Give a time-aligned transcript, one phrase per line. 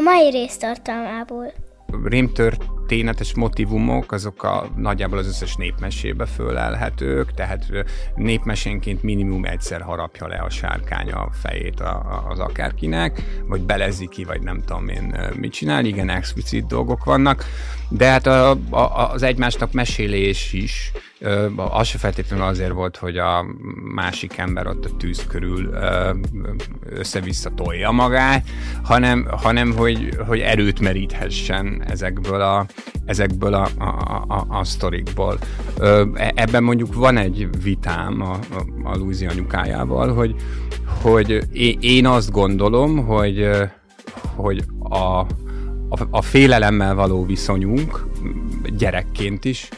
[0.00, 1.52] mai rész tartalmából.
[2.90, 7.66] Rémtörténetes motivumok, azok a, nagyjából az összes népmesébe fölelhetők, tehát
[8.14, 11.82] népmesénként minimum egyszer harapja le a sárkány a fejét
[12.28, 17.44] az akárkinek, vagy belezi ki, vagy nem tudom én mit csinál, igen, explicit dolgok vannak,
[17.88, 20.92] de hát a, a, az egymásnak mesélés is,
[21.56, 23.46] az se feltétlenül azért volt, hogy a
[23.94, 25.74] másik ember ott a tűz körül
[26.88, 28.48] össze-vissza tolja magát,
[28.82, 32.66] hanem, hanem hogy, hogy erőt meríthessen ezekből a,
[33.04, 35.38] ezekből a, a, a, a sztorikból.
[35.78, 40.34] E, ebben mondjuk van egy vitám a, a, a Luizi anyukájával, hogy,
[41.02, 41.46] hogy
[41.80, 43.48] én azt gondolom, hogy,
[44.34, 45.18] hogy a,
[45.88, 48.06] a, a félelemmel való viszonyunk
[48.76, 49.68] gyerekként is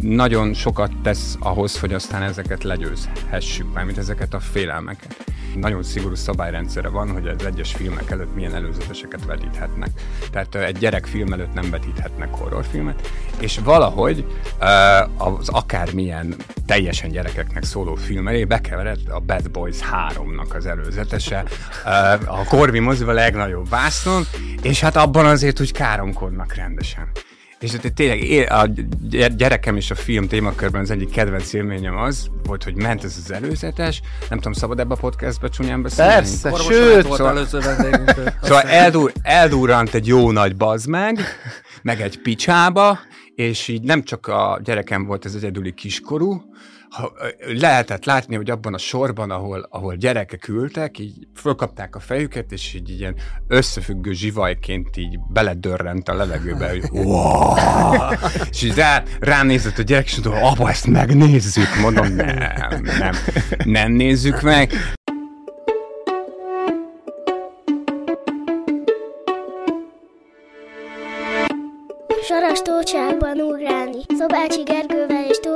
[0.00, 5.24] nagyon sokat tesz ahhoz, hogy aztán ezeket legyőzhessük, mármint ezeket a félelmeket.
[5.54, 9.90] Nagyon szigorú szabályrendszere van, hogy az egyes filmek előtt milyen előzeteseket vetíthetnek.
[10.30, 13.08] Tehát egy gyerek film előtt nem vetíthetnek horrorfilmet,
[13.40, 14.26] és valahogy
[15.16, 16.34] az akármilyen
[16.66, 21.44] teljesen gyerekeknek szóló film elé bekeveredett a Bad Boys 3-nak az előzetese,
[22.26, 24.22] a Corby moziba legnagyobb vásznon,
[24.62, 27.10] és hát abban azért úgy káromkodnak rendesen.
[27.64, 28.68] És hát tényleg a
[29.36, 33.32] gyerekem és a film témakörben az egyik kedvenc élményem az volt, hogy ment ez az
[33.32, 36.12] előzetes, nem tudom, szabad ebbe a podcastbe csúnyán beszélni?
[36.12, 37.02] Persze, sőt!
[37.02, 37.46] Szóval,
[38.42, 41.20] szóval eldur, eldurrant egy jó nagy bazd meg,
[41.82, 42.98] meg egy picsába,
[43.34, 46.42] és így nem csak a gyerekem volt ez egyedüli kiskorú,
[46.94, 47.12] ha,
[47.60, 52.74] lehetett látni, hogy abban a sorban, ahol, ahol gyerekek ültek, így fölkapták a fejüket, és
[52.74, 53.14] így ilyen
[53.48, 56.82] összefüggő zsivajként így beledörrent a levegőbe, hogy
[58.50, 63.14] és így rá, ránézett a gyerek, és mondta, apa, ezt megnézzük, mondom, nem, nem,
[63.64, 64.72] nem nézzük meg.
[72.28, 75.53] Saras tócsákban ugrálni, Szobácsi Gergővel és Tóth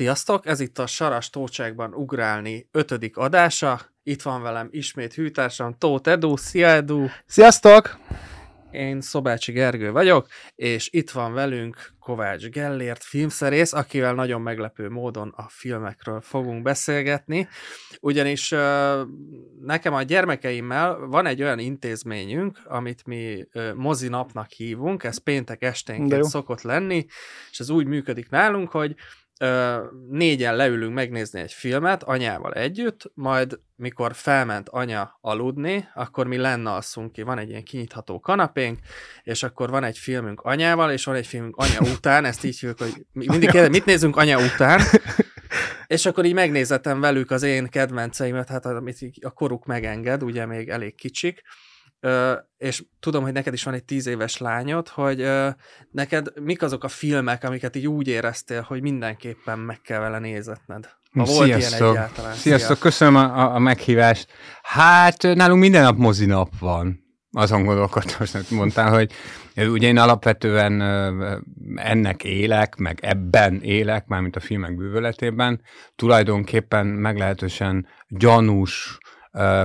[0.00, 3.80] Sziasztok, ez itt a Saras Tócsákban ugrálni ötödik adása.
[4.02, 6.36] Itt van velem ismét hűtársam Tóth Edu.
[6.36, 7.06] Szia Edu!
[7.26, 7.98] Sziasztok!
[8.70, 15.32] Én Szobácsi Gergő vagyok, és itt van velünk Kovács Gellért filmszerész, akivel nagyon meglepő módon
[15.36, 17.48] a filmekről fogunk beszélgetni,
[18.00, 18.54] ugyanis
[19.60, 26.62] nekem a gyermekeimmel van egy olyan intézményünk, amit mi mozinapnak hívunk, ez péntek esténként szokott
[26.62, 27.06] lenni,
[27.50, 28.94] és ez úgy működik nálunk, hogy
[30.08, 36.70] négyen leülünk megnézni egy filmet anyával együtt, majd mikor felment anya aludni, akkor mi lenne
[36.70, 37.22] alszunk ki.
[37.22, 38.78] Van egy ilyen kinyitható kanapénk,
[39.22, 42.78] és akkor van egy filmünk anyával, és van egy filmünk anya után, ezt így hívjuk,
[42.78, 44.80] hogy mindig kérdez, mit nézünk anya után,
[45.86, 50.68] és akkor így megnézettem velük az én kedvenceimet, hát amit a koruk megenged, ugye még
[50.68, 51.42] elég kicsik,
[52.00, 55.48] Ö, és tudom, hogy neked is van egy tíz éves lányod, hogy ö,
[55.90, 60.88] neked mik azok a filmek, amiket így úgy éreztél, hogy mindenképpen meg kell vele nézetned?
[61.12, 61.80] Ha volt Sziasztok.
[61.80, 62.34] ilyen egyáltalán.
[62.34, 62.84] Sziasztok, Szia.
[62.84, 64.32] köszönöm a, a, a meghívást.
[64.62, 67.08] Hát nálunk minden nap mozinap van.
[67.32, 69.12] Azon gondolkodtam, hogy mondtál, hogy
[69.68, 70.80] ugye én alapvetően
[71.76, 75.60] ennek élek, meg ebben élek, mármint a filmek bűvöletében,
[75.96, 78.98] tulajdonképpen meglehetősen gyanús,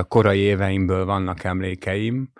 [0.08, 2.32] korai éveimből vannak emlékeim,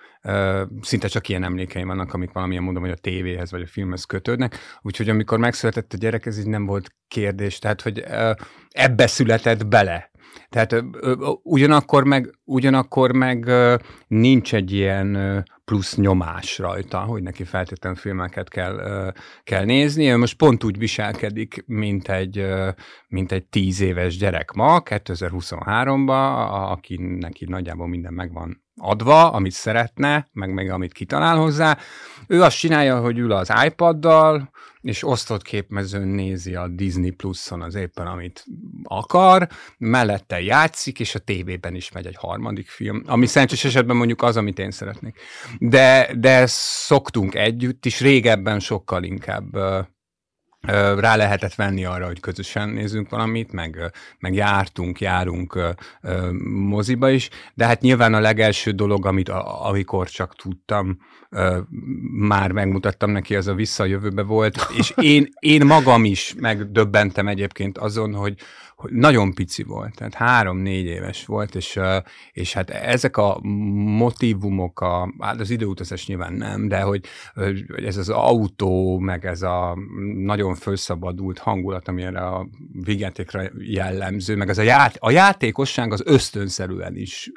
[0.81, 4.59] szinte csak ilyen emlékeim vannak, amik valamilyen módon vagy a tévéhez vagy a filmhez kötődnek,
[4.83, 8.05] úgyhogy amikor megszületett a gyerek, ez így nem volt kérdés, tehát hogy
[8.71, 10.11] ebbe született bele.
[10.49, 10.85] Tehát
[11.43, 13.51] ugyanakkor meg, ugyanakkor meg
[14.07, 19.13] nincs egy ilyen plusz nyomás rajta, hogy neki feltétlenül filmeket kell,
[19.45, 20.07] kell nézni.
[20.11, 22.47] Ő most pont úgy viselkedik, mint egy,
[23.09, 30.29] mint egy tíz éves gyerek ma, 2023-ban, akinek így nagyjából minden megvan adva, amit szeretne,
[30.33, 31.79] meg meg amit kitalál hozzá.
[32.27, 34.51] Ő azt csinálja, hogy ül az iPaddal,
[34.87, 38.45] és osztott képmezőn nézi a Disney Plus-on az éppen, amit
[38.83, 39.49] akar,
[39.79, 44.37] mellette játszik, és a tévében is megy egy harmadik film, ami szerencsés esetben mondjuk az,
[44.37, 45.19] amit én szeretnék.
[45.59, 49.57] De, de szoktunk együtt is, régebben sokkal inkább
[50.97, 55.59] rá lehetett venni arra, hogy közösen nézzünk valamit, meg, meg jártunk, járunk
[56.43, 60.99] moziba is, de hát nyilván a legelső dolog, amit amikor csak tudtam,
[62.11, 68.15] már megmutattam neki, az a visszajövőbe volt, és én, én magam is megdöbbentem egyébként azon,
[68.15, 68.39] hogy,
[68.77, 71.81] hogy nagyon pici volt, tehát három-négy éves volt, és,
[72.33, 73.39] és hát ezek a
[73.99, 77.05] motivumok, a, hát az időutazás nyilván nem, de hogy,
[77.69, 79.79] hogy ez az autó, meg ez a
[80.17, 86.97] nagyon felszabadult hangulat, ami a vigyátékra jellemző, meg ez a, ját, a játékosság az ösztönszerűen
[86.97, 87.31] is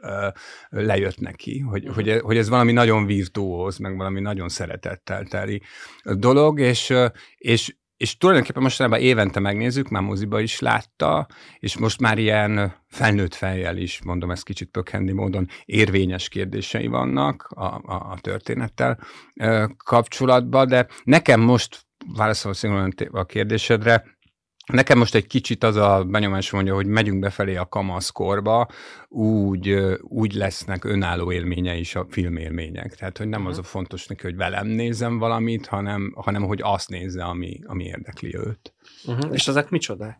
[0.69, 5.61] lejött neki, hogy, hogy, hogy ez valami nagyon virtuóz, meg valami nagyon szeretettel teli
[6.03, 6.93] dolog, és,
[7.37, 11.27] és és tulajdonképpen mostanában évente megnézzük, már moziba is látta,
[11.59, 17.47] és most már ilyen felnőtt fejjel is, mondom ezt kicsit pökhendi módon, érvényes kérdései vannak
[17.49, 18.99] a, a, a történettel
[19.77, 24.18] kapcsolatban, de nekem most válaszolva a kérdésedre,
[24.71, 28.67] Nekem most egy kicsit az a benyomás mondja, hogy megyünk befelé a kamaszkorba,
[29.07, 32.95] úgy, úgy lesznek önálló élménye is a filmélmények.
[32.95, 33.57] Tehát, hogy nem uh-huh.
[33.57, 37.83] az a fontos neki, hogy velem nézem valamit, hanem, hanem hogy azt nézze, ami, ami
[37.83, 38.73] érdekli őt.
[39.05, 39.33] Uh-huh.
[39.33, 40.19] És ezek micsoda?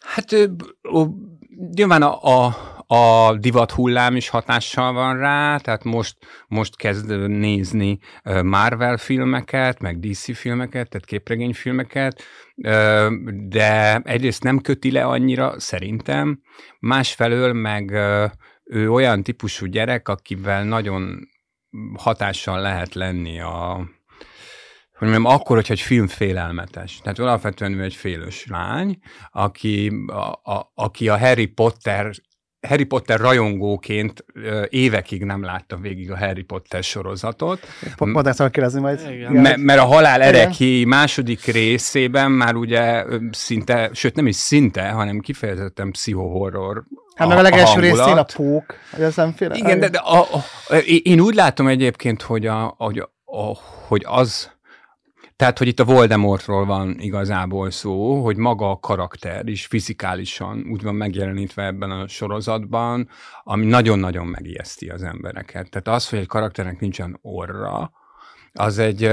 [0.00, 0.36] Hát
[1.74, 2.56] nyilván a, a,
[2.90, 7.98] a divat hullám is hatással van rá, tehát most, most kezd nézni
[8.42, 12.22] Marvel filmeket, meg DC filmeket, tehát képregényfilmeket,
[13.48, 16.40] de egyrészt nem köti le annyira szerintem,
[16.78, 17.90] másfelől meg
[18.64, 21.28] ő olyan típusú gyerek, akivel nagyon
[21.96, 23.88] hatással lehet lenni a,
[24.98, 27.00] hogy mondjam, akkor, hogyha egy film félelmetes.
[27.02, 28.98] Tehát alapvetően ő egy félős lány,
[29.30, 32.10] aki a, a, aki a Harry Potter
[32.66, 34.24] Harry Potter rajongóként
[34.68, 37.66] évekig nem láttam végig a Harry Potter sorozatot.
[38.24, 39.00] Ezt kérdezni majd.
[39.28, 45.20] M- mert a Halál Ereki második részében már ugye szinte, sőt nem is szinte, hanem
[45.20, 46.84] kifejezetten pszichohorror
[47.18, 49.50] Hát meg a legelső részén a pók, hogy az nem fél.
[49.50, 53.56] Igen, de, de a, a, én úgy látom egyébként, hogy, a, hogy, a,
[53.86, 54.50] hogy az,
[55.38, 60.82] tehát, hogy itt a Voldemortról van igazából szó, hogy maga a karakter is fizikálisan úgy
[60.82, 63.08] van megjelenítve ebben a sorozatban,
[63.42, 65.70] ami nagyon-nagyon megijeszti az embereket.
[65.70, 67.90] Tehát az, hogy egy karakternek nincsen orra,
[68.52, 69.04] az egy,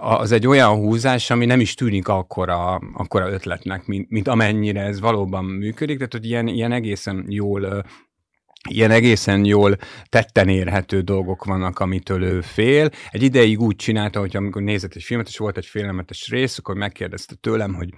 [0.00, 5.00] az egy olyan húzás, ami nem is tűnik akkora, akkora ötletnek, mint, mint amennyire ez
[5.00, 7.84] valóban működik, tehát hogy ilyen, ilyen egészen jól
[8.68, 9.76] ilyen egészen jól
[10.08, 12.90] tetten érhető dolgok vannak, amitől ő fél.
[13.10, 16.74] Egy ideig úgy csinálta, hogy amikor nézett egy filmet, és volt egy félelmetes rész, akkor
[16.74, 17.88] megkérdezte tőlem, hogy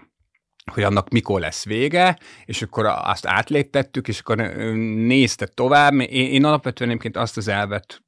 [0.73, 4.37] hogy annak mikor lesz vége, és akkor azt átléptettük, és akkor
[5.07, 5.93] nézte tovább.
[5.93, 8.03] Én, én alapvetően egyébként azt az elvet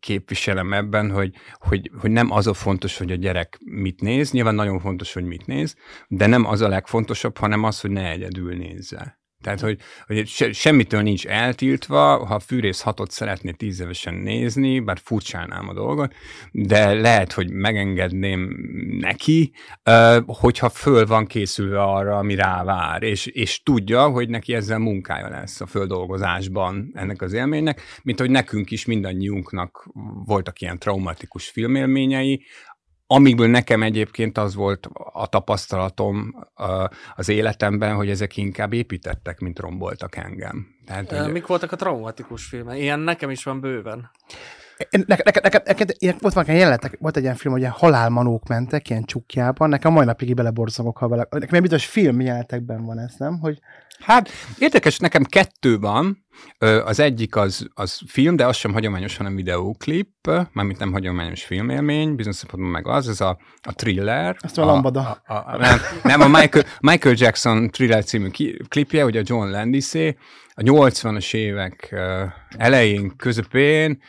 [0.00, 4.54] képviselem ebben, hogy, hogy, hogy nem az a fontos, hogy a gyerek mit néz, nyilván
[4.54, 5.74] nagyon fontos, hogy mit néz,
[6.08, 9.15] de nem az a legfontosabb, hanem az, hogy ne egyedül nézze.
[9.42, 14.98] Tehát, hogy, hogy se, semmitől nincs eltiltva, ha fűrész hatot szeretné tíz évesen nézni, bár
[15.02, 16.14] furcsálnám a dolgot,
[16.52, 18.56] de lehet, hogy megengedném
[19.00, 19.52] neki,
[20.26, 25.28] hogyha föl van készülve arra, ami rá vár, és, és tudja, hogy neki ezzel munkája
[25.28, 29.88] lesz a földolgozásban ennek az élménynek, mint hogy nekünk is mindannyiunknak
[30.24, 32.44] voltak ilyen traumatikus filmélményei,
[33.06, 36.34] amikből nekem egyébként az volt a tapasztalatom
[37.16, 40.66] az életemben, hogy ezek inkább építettek, mint romboltak engem.
[40.86, 42.78] Tehát, e, Mik voltak a traumatikus filmek?
[42.78, 44.10] Ilyen nekem is van bőven.
[44.78, 48.48] Nekem, nekem, nekem, nekem ott van egy jelenetek, volt egy ilyen film, hogy ilyen halálmanók
[48.48, 51.26] mentek, ilyen csukjában, nekem mai napig beleborzogok, ha vele.
[51.30, 53.38] Nekem bizonyos film jelenetekben van ez, nem?
[53.38, 53.58] Hogy...
[53.98, 56.26] Hát érdekes, nekem kettő van,
[56.84, 60.08] az egyik az, az film, de az sem hagyományos, hanem videóklip,
[60.52, 64.36] mármint nem hagyományos filmélmény, bizonyos szempontból meg az, ez a, a thriller.
[64.40, 65.22] Azt a, a lambada.
[65.26, 68.28] A, a, nem, nem, a Michael, Michael Jackson thriller című
[68.68, 70.16] klipje, ugye a John Landisé,
[70.54, 71.94] a 80-as évek
[72.56, 74.02] elején, közepén,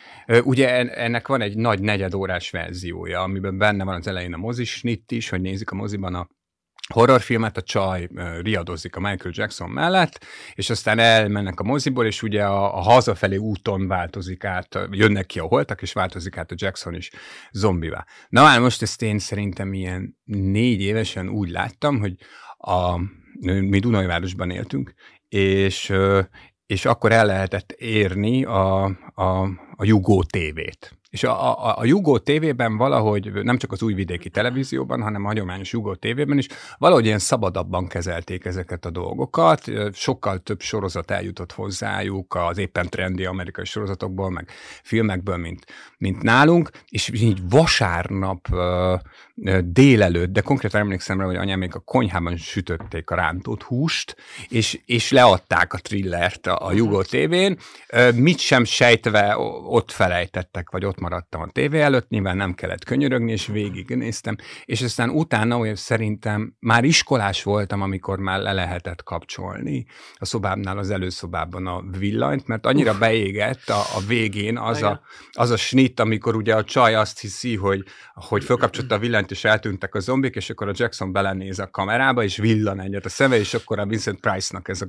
[0.44, 5.30] ugye ennek van egy nagy negyedórás verziója, amiben benne van az elején a mozisnit is,
[5.30, 6.28] hogy nézik a moziban a
[6.94, 8.08] horrorfilmet, a csaj
[8.42, 13.36] riadozik a Michael Jackson mellett, és aztán elmennek a moziból, és ugye a, a hazafelé
[13.36, 17.10] úton változik át, jönnek ki a holtak, és változik át a Jackson is
[17.52, 18.06] zombivá.
[18.30, 22.16] Na már most ezt én szerintem ilyen négy évesen úgy láttam, hogy
[22.58, 22.98] a,
[23.42, 24.94] mi Dunajvárosban éltünk,
[25.30, 25.94] és,
[26.66, 29.44] és akkor el lehetett érni a, a,
[29.76, 30.98] a Jugó tévét.
[31.18, 35.72] És a, a, a Jugó TV-ben valahogy, nem csak az újvidéki televízióban, hanem a hagyományos
[35.72, 36.48] Jugó TV-ben is
[36.78, 39.64] valahogy ilyen szabadabban kezelték ezeket a dolgokat.
[39.94, 44.50] Sokkal több sorozat eljutott hozzájuk az éppen trendi amerikai sorozatokból, meg
[44.84, 45.66] filmekből, mint,
[45.98, 48.48] mint nálunk, és így vasárnap
[49.64, 54.16] délelőtt, de konkrétan emlékszem rá, hogy anyám még a konyhában sütötték a rántott húst,
[54.50, 57.58] és, és leadták a trillert a, a Jugó TV-n,
[58.16, 63.32] mit sem sejtve ott felejtettek, vagy ott maradtam a tévé előtt, nyilván nem kellett könyörögni,
[63.32, 69.86] és végignéztem, és aztán utána, hogy szerintem már iskolás voltam, amikor már le lehetett kapcsolni
[70.14, 73.00] a szobámnál az előszobában a villanyt, mert annyira Uf.
[73.00, 75.02] beégett a, a végén az a,
[75.32, 79.44] az a snit, amikor ugye a csaj azt hiszi, hogy, hogy fölkapcsolta a villanyt, és
[79.44, 83.38] eltűntek a zombik, és akkor a Jackson belenéz a kamerába, és villan egyet a szeme,
[83.38, 84.88] és akkor a Vincent Price-nak ez a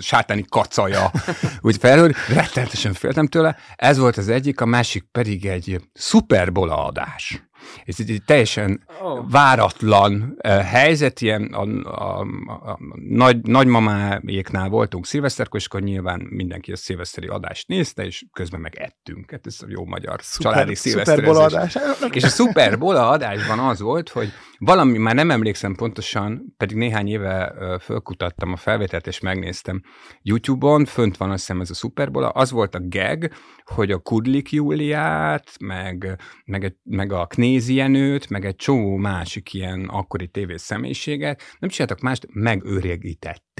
[0.00, 1.10] sátáni kacaja,
[1.60, 3.56] úgy felhőr, rettenetesen féltem tőle.
[3.76, 7.49] Ez volt az egyik, a másik pedig egy szuperbola adás.
[7.84, 9.30] Ez egy, teljesen oh.
[9.30, 16.72] váratlan helyzet, ilyen a, a, a, a nagy, nagymamáéknál voltunk szilveszterkor, és akkor nyilván mindenki
[16.72, 19.30] a szilveszteri adást nézte, és közben meg ettünk.
[19.30, 21.76] Hát ez a jó magyar Szuper, családi szilveszterezés.
[22.10, 27.54] És a szuperbola adásban az volt, hogy valami, már nem emlékszem pontosan, pedig néhány éve
[27.80, 29.82] fölkutattam a felvételt, és megnéztem
[30.22, 33.30] YouTube-on, fönt van azt hiszem ez a szuperbola, az volt a gag,
[33.70, 39.84] hogy a Kudlik Júliát, meg, meg, meg a Knézi Jenőt, meg egy csomó másik ilyen
[39.84, 42.26] akkori tévés személyiséget, nem csináltak mást,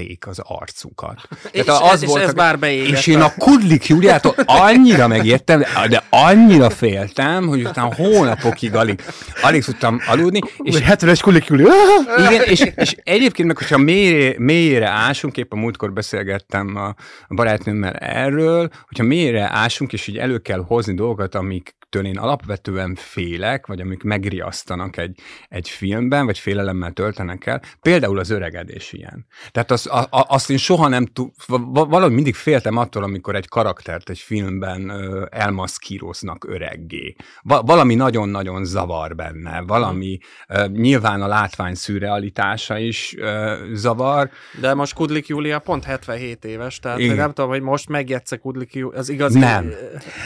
[0.00, 1.28] megöregítették az arcukat.
[1.52, 5.62] és, Tehát az és volt, ez a, már És én a Kudlik Júliától annyira megértem,
[5.88, 9.00] de annyira féltem, hogy utána hónapokig alig,
[9.42, 10.40] alig tudtam aludni.
[10.62, 11.62] És 70-es Kudlik Júli.
[12.26, 16.86] Igen, és, és egyébként meg, hogyha mélyre, mélyre ásunk, épp a múltkor beszélgettem a,
[17.28, 22.94] a barátnőmmel erről, hogyha mélyre ásunk, és így elő kell hozni dolgokat, amik én alapvetően
[22.94, 25.18] félek, vagy amik megriasztanak egy,
[25.48, 29.26] egy filmben, vagy félelemmel töltenek el, például az öregedés ilyen.
[29.50, 31.30] Tehát az, a, azt én soha nem tud,
[31.72, 37.14] valahogy mindig féltem attól, amikor egy karaktert egy filmben ö, elmaszkíroznak öreggé.
[37.42, 40.18] Va, valami nagyon-nagyon zavar benne, valami
[40.48, 44.30] ö, nyilván a látvány szürrealitása is ö, zavar.
[44.60, 47.16] De most Kudlik Júlia pont 77 éves, tehát Igen.
[47.16, 49.38] nem tudom, hogy most megjegysze Kudlik Júlia, az igazi...
[49.38, 49.72] Nem.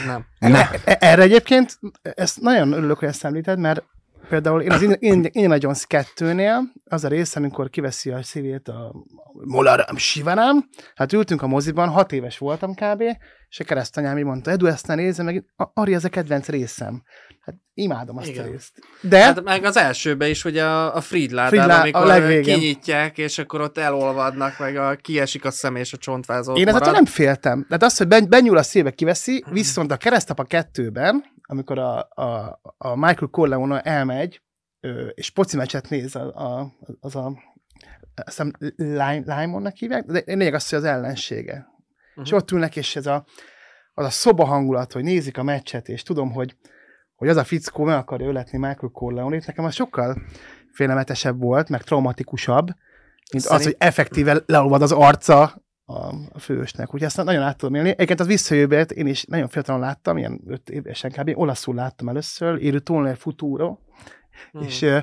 [0.05, 0.25] Nem.
[0.39, 0.67] nem.
[0.85, 3.83] E, erre egyébként egyébként ezt nagyon örülök, hogy ezt említed, mert
[4.29, 8.93] például én az Indiana Jones 2-nél az a rész, amikor kiveszi a szívét a
[9.33, 13.03] Molaram Sivanám, hát ültünk a moziban, hat éves voltam kb.,
[13.49, 17.03] és a keresztanyám így mondta, Edu, ezt ne nézze, meg Ari, ez a kedvenc részem.
[17.45, 18.45] Hát imádom azt Igen.
[18.45, 18.71] a részt.
[19.01, 19.23] De...
[19.23, 23.61] Hát meg az elsőben is, ugye a, a Friedládán, Friedlá, amikor a kinyitják, és akkor
[23.61, 26.55] ott elolvadnak, meg a, kiesik a szem és a csontvázó.
[26.55, 27.65] Én ezzel nem féltem.
[27.67, 29.53] Tehát az, hogy benyúl a szíve, kiveszi, mhm.
[29.53, 34.41] viszont a keresztapa kettőben, amikor a, a, a Michael Corleone elmegy,
[35.13, 37.33] és poci meccset néz a, a, az a
[38.15, 38.51] azt hiszem
[39.41, 41.53] Lymonnak hívják, de lényeg az, hogy az ellensége.
[42.09, 42.25] Uh-huh.
[42.25, 43.25] És ott ülnek, és ez a,
[43.93, 46.55] az a szoba hangulat, hogy nézik a meccset, és tudom, hogy,
[47.15, 50.21] hogy az a fickó meg akarja öletni Michael corleone nekem az sokkal
[50.73, 52.65] félelmetesebb volt, meg traumatikusabb,
[53.31, 53.59] mint Szerint...
[53.59, 56.85] az, hogy effektíve leolvad az arca a, főösnek.
[56.85, 57.89] Úgyhogy ezt nagyon át tudom élni.
[57.89, 61.31] Egyébként az visszajövőt én is nagyon fiatalon láttam, ilyen öt évesen kb.
[61.33, 63.77] Olaszul láttam először, Érő Tonler Futuro,
[64.51, 64.61] hmm.
[64.61, 64.97] és uh,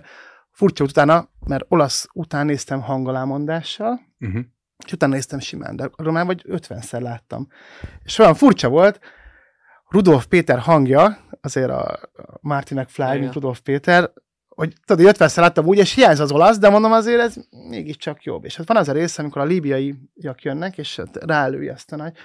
[0.50, 4.44] furcsa utána, mert olasz után néztem hangalámondással, uh-huh.
[4.84, 7.48] és utána néztem simán, de már vagy 50-szer láttam.
[8.02, 9.00] És olyan furcsa volt,
[9.92, 12.00] Rudolf Péter hangja, azért a
[12.40, 14.10] Martin McFly, mint Rudolf Péter,
[14.48, 17.34] hogy tudod, 50 szer láttam úgy, és hiányz az olasz, de mondom azért ez
[17.68, 18.44] mégiscsak jobb.
[18.44, 21.96] És hát van az a rész, amikor a líbiaiak jönnek, és hát rálői azt a
[21.96, 22.16] nagy.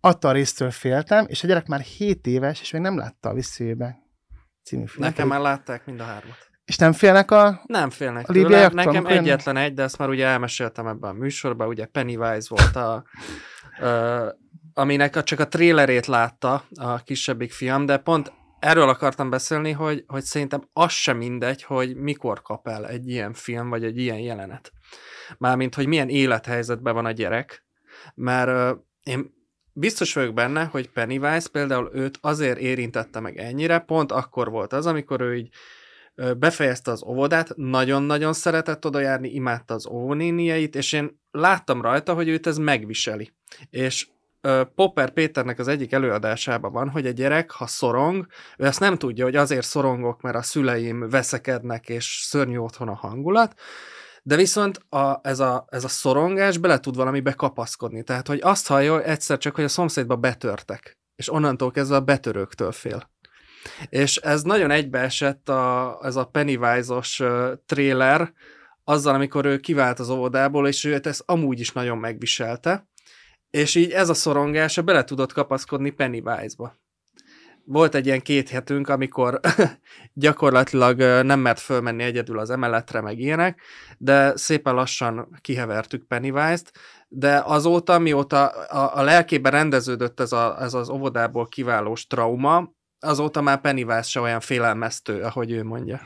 [0.00, 3.34] Attól a résztől féltem, és a gyerek már 7 éves, és még nem látta a
[3.34, 3.98] visszajövőbe
[4.64, 5.10] című filmet.
[5.10, 6.50] Nekem már látták mind a hármat.
[6.64, 8.68] És nem félnek a Nem félnek a tőle.
[8.68, 12.94] Nekem egyetlen egy, de ezt már ugye elmeséltem ebben a műsorban, ugye Pennywise volt a,
[13.88, 14.40] a
[14.74, 20.22] aminek csak a trélerét látta a kisebbik fiam, de pont erről akartam beszélni, hogy, hogy
[20.22, 24.72] szerintem az sem mindegy, hogy mikor kap el egy ilyen film, vagy egy ilyen jelenet.
[25.38, 27.64] Mármint, hogy milyen élethelyzetben van a gyerek,
[28.14, 29.34] mert uh, én
[29.72, 34.86] biztos vagyok benne, hogy Pennywise például őt azért érintette meg ennyire, pont akkor volt az,
[34.86, 35.48] amikor ő így
[36.38, 42.28] befejezte az óvodát, nagyon-nagyon szeretett oda járni, imádta az óvónénieit, és én láttam rajta, hogy
[42.28, 43.32] őt ez megviseli.
[43.70, 44.08] És
[44.74, 49.24] Popper Péternek az egyik előadásában van, hogy a gyerek, ha szorong, ő ezt nem tudja,
[49.24, 53.54] hogy azért szorongok, mert a szüleim veszekednek, és szörnyű otthon a hangulat,
[54.22, 58.02] de viszont a, ez, a, ez a szorongás bele tud valamibe kapaszkodni.
[58.02, 62.72] Tehát, hogy azt hallja egyszer csak, hogy a szomszédba betörtek, és onnantól kezdve a betörőktől
[62.72, 63.10] fél.
[63.88, 68.32] És ez nagyon egybeesett a, ez a Pennywise-os uh, trailer
[68.84, 72.90] azzal, amikor ő kivált az óvodából, és ő ezt amúgy is nagyon megviselte,
[73.52, 76.80] és így ez a szorongása bele tudott kapaszkodni Pennywise-ba.
[77.64, 79.40] Volt egy ilyen két hetünk, amikor
[80.12, 83.60] gyakorlatilag nem mert fölmenni egyedül az emeletre, meg ilyenek,
[83.98, 86.72] de szépen lassan kihevertük Pennywise-t,
[87.08, 93.40] de azóta, mióta a, a lelkében rendeződött ez, a, ez az óvodából kiválós trauma, azóta
[93.40, 96.00] már Pennywise se olyan félelmeztő, ahogy ő mondja.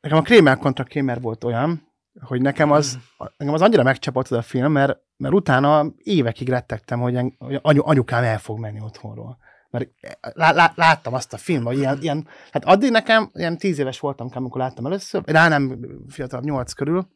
[0.00, 2.98] Nekem a Kramer kontra Kramer volt olyan, hogy nekem az,
[3.36, 7.80] nekem az annyira megcsapott az a film, mert, mert utána évekig rettegtem, hogy, hogy anyu,
[7.84, 9.38] anyukám el fog menni otthonról.
[9.70, 9.88] Mert
[10.20, 14.00] lá, lá, láttam azt a filmet, hogy ilyen, ilyen, hát addig nekem, ilyen tíz éves
[14.00, 17.08] voltam, amikor láttam először, rá nem fiatalabb, nyolc körül,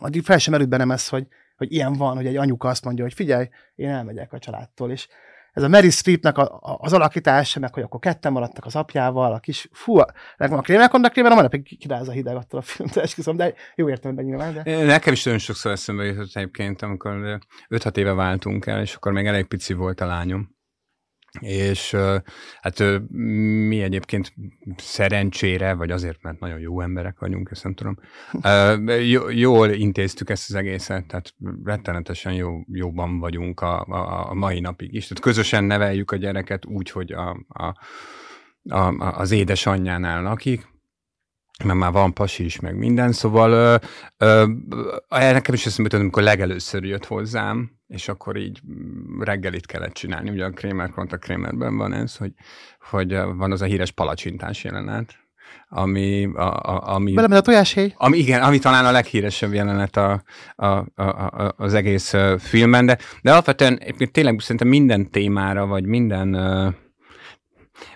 [0.00, 3.04] addig fel sem merült bennem ez, hogy, hogy ilyen van, hogy egy anyuka azt mondja,
[3.04, 5.08] hogy figyelj, én elmegyek a családtól, és
[5.52, 9.32] ez a Mary Streepnek a, a, az alakítása, meg hogy akkor ketten maradtak az apjával,
[9.32, 10.00] a kis, fú,
[10.36, 13.54] nekem a krémek annak krémer, a manapig kiráz a hideg attól a filmet, esküszöm, de
[13.74, 14.62] jó értelemben nyilván.
[14.62, 14.84] De...
[14.84, 17.38] Nekem is nagyon sokszor eszembe jutott egyébként, amikor
[17.68, 20.58] 5-6 éve váltunk el, és akkor még elég pici volt a lányom
[21.38, 21.96] és
[22.60, 24.32] hát mi egyébként
[24.76, 27.98] szerencsére, vagy azért, mert nagyon jó emberek vagyunk, ezt nem tudom,
[29.30, 31.34] jól intéztük ezt az egészet, tehát
[31.64, 35.06] rettenetesen jó, jóban vagyunk a, a, a mai napig is.
[35.06, 37.74] Tehát közösen neveljük a gyereket úgy, hogy a, a,
[38.68, 40.69] a, az édesanyjánál lakik,
[41.64, 43.76] mert már van pasi is, meg minden, szóval ö,
[44.16, 44.46] ö,
[45.08, 48.60] nekem is eszembe amikor legelőször jött hozzám, és akkor így
[49.18, 50.30] reggelit kellett csinálni.
[50.30, 52.32] Ugye a Kramer a Kramerben van ez, hogy,
[52.90, 55.14] hogy van az a híres palacsintás jelenet,
[55.68, 56.30] ami...
[56.34, 57.94] A, a, ami Belemed a tojáshéj?
[57.96, 60.22] Ami, igen, ami talán a leghíresebb jelenet a,
[60.56, 63.80] a, a, a, az egész filmben, de, de alapvetően
[64.12, 66.34] tényleg szerintem minden témára, vagy minden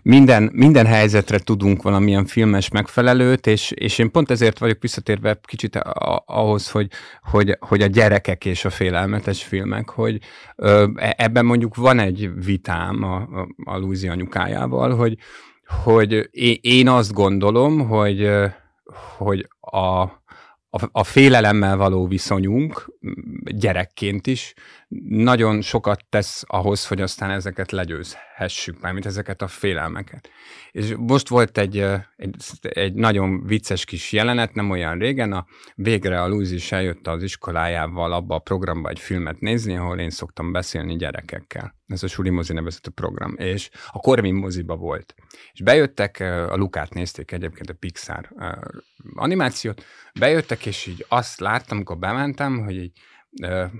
[0.03, 5.77] minden, minden helyzetre tudunk valamilyen filmes megfelelőt, és, és én pont ezért vagyok visszatérve kicsit
[6.25, 6.91] ahhoz, hogy,
[7.23, 10.19] hogy, hogy a gyerekek és a félelmetes filmek, hogy
[10.57, 15.19] ö, e, ebben mondjuk van egy vitám a, a, a Luizi anyukájával, hogy,
[15.85, 16.29] hogy
[16.61, 18.31] én azt gondolom, hogy,
[19.17, 20.09] hogy a,
[20.77, 22.93] a, a félelemmel való viszonyunk
[23.45, 24.55] gyerekként is
[25.09, 30.29] nagyon sokat tesz ahhoz, hogy aztán ezeket legyőzhessük, mármint ezeket a félelmeket.
[30.71, 31.79] És most volt egy,
[32.17, 37.07] egy, egy nagyon vicces kis jelenet, nem olyan régen, a végre a Luzi is eljött
[37.07, 41.75] az iskolájával abba a programba egy filmet nézni, ahol én szoktam beszélni gyerekekkel.
[41.87, 45.15] Ez a Suli mozi nevezető program, és a Korvin moziba volt.
[45.53, 48.29] És bejöttek, a Lukát nézték egyébként a Pixar
[49.15, 49.85] animációt,
[50.19, 52.93] bejöttek, és így azt láttam, amikor bementem, hogy így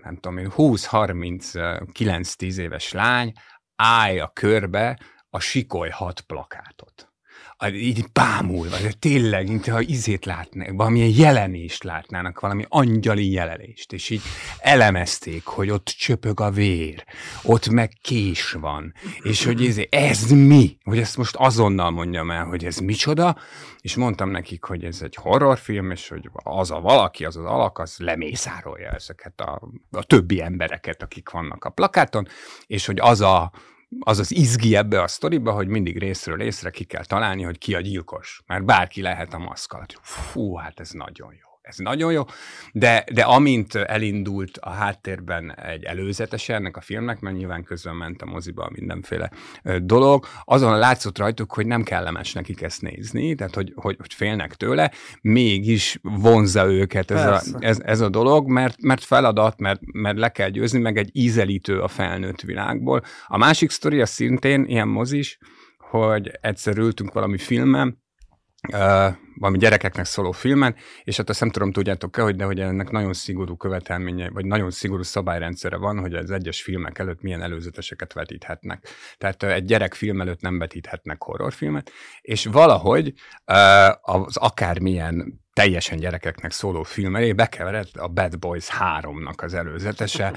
[0.03, 3.33] nem tudom én, 20-30-9-10 éves lány
[3.77, 7.14] állja körbe a Sikoly hat plakátot
[7.73, 14.11] így bámulva, de tényleg, mint ha izét látnak, valamilyen jelenést látnának, valami angyali jelenést, és
[14.11, 14.23] így
[14.59, 17.05] elemezték, hogy ott csöpög a vér,
[17.43, 20.77] ott meg kés van, és hogy ez, ez mi?
[20.83, 23.37] Hogy ezt most azonnal mondjam el, hogy ez micsoda,
[23.81, 27.79] és mondtam nekik, hogy ez egy horrorfilm, és hogy az a valaki, az az alak,
[27.79, 32.29] az lemészárolja ezeket a, a többi embereket, akik vannak a plakáton,
[32.67, 33.53] és hogy az a
[34.01, 37.75] az az izgi ebbe a sztoriba, hogy mindig részről részre ki kell találni, hogy ki
[37.75, 38.43] a gyilkos.
[38.47, 39.99] Mert bárki lehet a maszk alatt.
[40.03, 42.23] Fú, hát ez nagyon jó ez nagyon jó,
[42.73, 48.23] de, de amint elindult a háttérben egy előzetes ennek a filmnek, mert nyilván közben ment
[48.23, 49.31] a moziba mindenféle
[49.83, 54.55] dolog, azon látszott rajtuk, hogy nem kellemes nekik ezt nézni, tehát hogy, hogy, hogy félnek
[54.55, 60.19] tőle, mégis vonza őket ez, a, ez, ez a dolog, mert, mert feladat, mert, mert
[60.19, 63.03] le kell győzni, meg egy ízelítő a felnőtt világból.
[63.27, 65.39] A másik sztori a szintén ilyen mozis,
[65.79, 68.04] hogy egyszer ültünk valami filmen,
[68.73, 70.75] uh, valami gyerekeknek szóló filmen,
[71.05, 74.71] és hát azt nem tudom, tudjátok-e, hogy, de hogy ennek nagyon szigorú követelménye, vagy nagyon
[74.71, 78.89] szigorú szabályrendszere van, hogy az egyes filmek előtt milyen előzeteseket vetíthetnek.
[79.19, 83.13] Tehát egy gyerek film előtt nem vetíthetnek horrorfilmet, és valahogy
[83.47, 88.69] uh, az akármilyen teljesen gyerekeknek szóló film elé bekeveredett a Bad Boys
[89.01, 90.33] 3-nak az előzetese,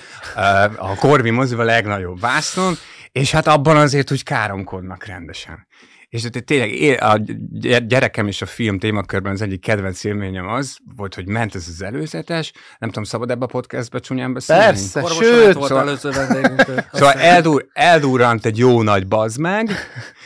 [0.77, 2.73] a Corvi moziba legnagyobb vásznon,
[3.11, 5.67] és hát abban azért úgy káromkodnak rendesen.
[6.09, 7.17] És tehát tényleg a
[7.87, 11.81] gyerekem és a film témakörben az egyik kedvenc élményem az volt, hogy ment ez az
[11.81, 14.63] előzetes, nem tudom, szabad ebbe a podcastbe csúnyán beszélni?
[14.63, 15.53] Persze, sőt!
[15.53, 16.65] Volt szóval, előző vendégünk.
[16.91, 19.71] Szóval eldur, eldurrant egy jó nagy bazd meg,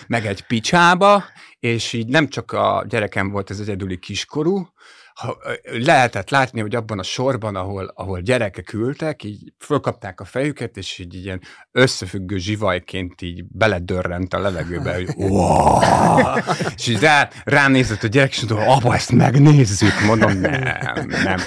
[0.07, 1.23] meg egy picsába,
[1.59, 4.67] és így nem csak a gyerekem volt ez egyedüli kiskorú,
[5.13, 10.77] ha, lehetett látni, hogy abban a sorban, ahol, ahol gyerekek ültek, így fölkapták a fejüket,
[10.77, 15.07] és így ilyen összefüggő zsivajként így beledörrent a levegőbe, hogy
[16.77, 21.39] és így rá, ránézett a gyerek, és mondta, apa, ezt megnézzük, mondom, nem, nem,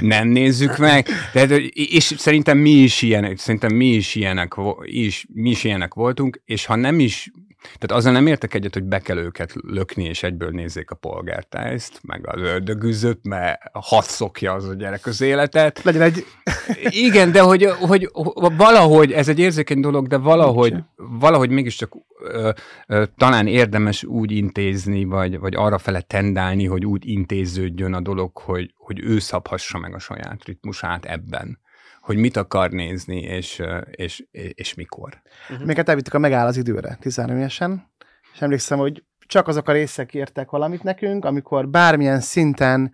[0.00, 5.50] nem nézzük meg, de, és szerintem mi is ilyenek, szerintem mi is ilyenek, is, mi
[5.50, 7.30] is ilyenek voltunk, és ha nem is
[7.62, 12.00] tehát azzal nem értek egyet, hogy be kell őket lökni, és egyből nézzék a polgártájt,
[12.02, 15.82] meg az ördögüzött, mert hat szokja az a gyerek az életet.
[15.82, 16.26] Legyen egy...
[17.06, 18.10] Igen, de hogy, hogy,
[18.56, 22.50] valahogy, ez egy érzékeny dolog, de valahogy, valahogy mégiscsak ö,
[22.86, 28.38] ö, talán érdemes úgy intézni, vagy, vagy arra fele tendálni, hogy úgy intéződjön a dolog,
[28.38, 31.60] hogy, hogy ő szabhassa meg a saját ritmusát ebben
[32.02, 35.22] hogy mit akar nézni, és, és, és mikor.
[35.50, 35.66] Uh-huh.
[35.66, 37.90] Még elvittük a megáll az időre, 13 évesen,
[38.32, 42.92] és emlékszem, hogy csak azok a részek értek valamit nekünk, amikor bármilyen szinten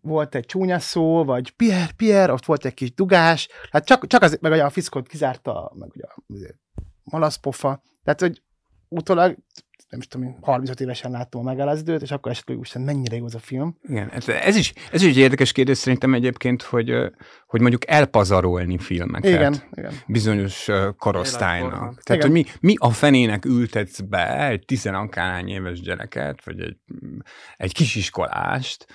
[0.00, 4.22] volt egy csúnya szó, vagy Pierre, Pierre, ott volt egy kis dugás, hát csak, csak
[4.22, 6.54] az, meg a fiszkot kizárta, meg ugye a
[7.02, 8.42] malaszpofa, tehát, hogy
[8.88, 9.36] utólag
[9.90, 13.34] nem is tudom, 35 évesen láttam a megállászdőt, és akkor esetleg úgy, mennyire jó az
[13.34, 13.76] a film.
[13.88, 16.92] Igen, ez, ez, is, ez is egy érdekes kérdés szerintem egyébként, hogy,
[17.46, 19.92] hogy mondjuk elpazarolni filmeket igen, igen.
[20.06, 22.02] bizonyos korosztálynak.
[22.02, 22.20] Tehát, igen.
[22.20, 26.76] hogy mi, mi a fenének ültetsz be egy tizenakárhány éves gyereket, vagy egy,
[27.56, 28.86] egy kisiskolást,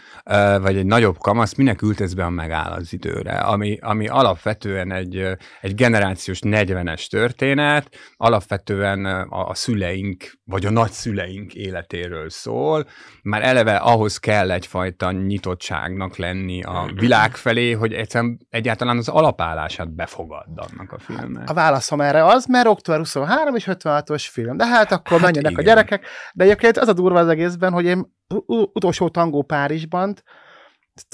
[0.62, 5.28] vagy egy nagyobb kamasz, minek ültetsz be a megáll az időre, ami, ami alapvetően egy,
[5.62, 12.88] egy generációs 40-es történet, alapvetően a, a szüleink, vagy a nagyszüleink életéről szól,
[13.24, 19.95] már eleve ahhoz kell egyfajta nyitottságnak lenni a világ felé, hogy egyszerűen egyáltalán az alapállását
[19.95, 21.50] befogadd annak a filmnek.
[21.50, 25.52] A válaszom erre az, mert október 23 és 56-os film, de hát akkor hát menjenek
[25.52, 25.63] igen.
[25.63, 26.08] a gyerekek.
[26.34, 28.13] De egyébként az a durva az egészben, hogy én
[28.48, 30.15] utolsó tangó Párizsban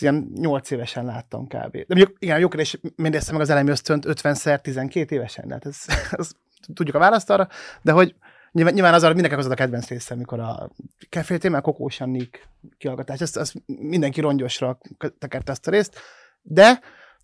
[0.01, 1.71] ilyen 8 évesen láttam kb.
[1.71, 5.85] De mondjuk, igen, jó kérdés, mindeztem meg az elemi ösztönt 50-szer 12 évesen, tehát ez,
[6.19, 6.31] ez,
[6.73, 7.47] tudjuk a választ arra,
[7.81, 8.15] de hogy
[8.51, 10.69] Nyilván, nyilván az mindenkinek az a kedvenc része, amikor a
[11.09, 14.77] Café Témel Kokós Annik kiallgatás, ezt, ezt mindenki rongyosra
[15.19, 15.99] tekerte ezt a részt,
[16.41, 16.79] de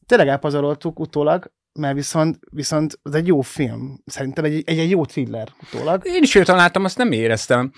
[0.05, 4.01] tényleg elpazaroltuk utólag, mert viszont, viszont ez egy jó film.
[4.05, 6.01] Szerintem egy, egy, egy jó thriller utólag.
[6.05, 7.71] Én is jöttem láttam, azt nem éreztem.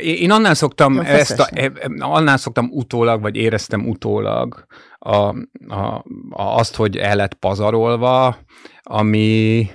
[0.00, 4.66] Én annál szoktam, ezt a, e, annál szoktam utólag, vagy éreztem utólag
[4.98, 8.38] a, a, a, azt, hogy el lett pazarolva,
[8.82, 9.66] ami,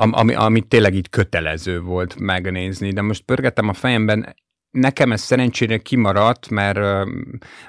[0.00, 2.92] ami, ami tényleg így kötelező volt megnézni.
[2.92, 4.34] De most pörgettem a fejemben,
[4.70, 7.08] nekem ez szerencsére kimaradt, mert,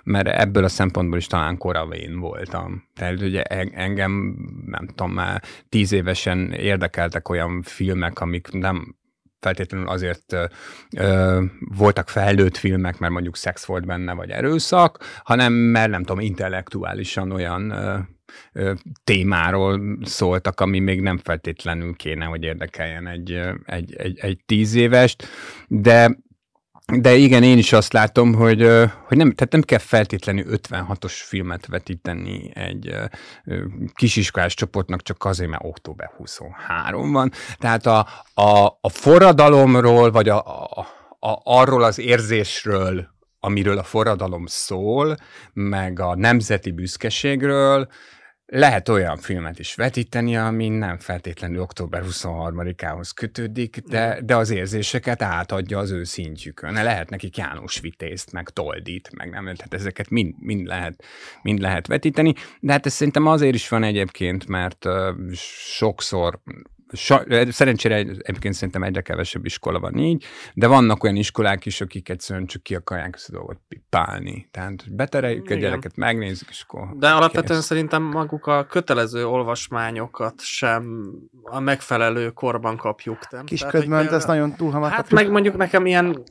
[0.03, 2.83] mert ebből a szempontból is talán koravén voltam.
[2.95, 8.95] Tehát ugye engem, nem tudom, már tíz évesen érdekeltek olyan filmek, amik nem
[9.39, 10.35] feltétlenül azért
[10.97, 16.19] ö, voltak fejlőtt filmek, mert mondjuk szex volt benne, vagy erőszak, hanem mert nem tudom,
[16.19, 17.97] intellektuálisan olyan ö,
[19.03, 23.31] témáról szóltak, ami még nem feltétlenül kéne, hogy érdekeljen egy,
[23.65, 25.27] egy, egy, egy tíz évest,
[25.67, 26.17] de
[26.99, 28.61] de igen, én is azt látom, hogy,
[29.07, 32.95] hogy nem, tehát nem kell feltétlenül 56-os filmet vetíteni egy
[33.93, 37.31] kisiskolás csoportnak csak azért, mert október 23 van.
[37.57, 40.87] Tehát a, a, a forradalomról, vagy a, a,
[41.19, 43.07] a, arról az érzésről,
[43.39, 45.15] amiről a forradalom szól,
[45.53, 47.87] meg a nemzeti büszkeségről,
[48.53, 55.21] lehet olyan filmet is vetíteni, ami nem feltétlenül október 23-ához kötődik, de, de az érzéseket
[55.21, 56.73] átadja az ő szintjükön.
[56.73, 61.03] Lehet nekik János Vitézt, meg Toldit, meg nem, tehát ezeket mind, mind, lehet,
[61.41, 64.85] mind lehet vetíteni, de hát ez szerintem azért is van egyébként, mert
[65.75, 66.39] sokszor
[67.49, 72.45] szerencsére egyébként szerintem egyre kevesebb iskola van így, de vannak olyan iskolák is, akik egyszerűen
[72.45, 74.47] csak ki akarják ezt a dolgot pipálni.
[74.51, 75.57] Tehát betereljük Igen.
[75.57, 76.87] a gyereket, megnézzük, és akkor...
[76.97, 77.67] De alapvetően kész.
[77.67, 81.11] szerintem maguk a kötelező olvasmányokat sem
[81.43, 83.31] a megfelelő korban kapjuk.
[83.31, 83.45] Nem?
[83.45, 85.19] Kis ködmönt, ez nagyon túl hamar Hát kapjuk.
[85.19, 86.23] meg mondjuk nekem ilyen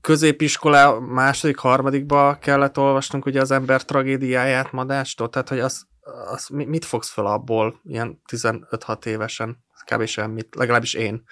[0.00, 5.86] középiskolá második, harmadikba kellett olvasnunk ugye az ember tragédiáját Madástól, tehát hogy az,
[6.30, 9.58] az mit fogsz fel abból ilyen 15-6 évesen?
[9.84, 10.04] Kb.
[10.04, 11.22] semmit, legalábbis én.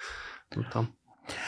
[0.49, 0.97] Nem tudom.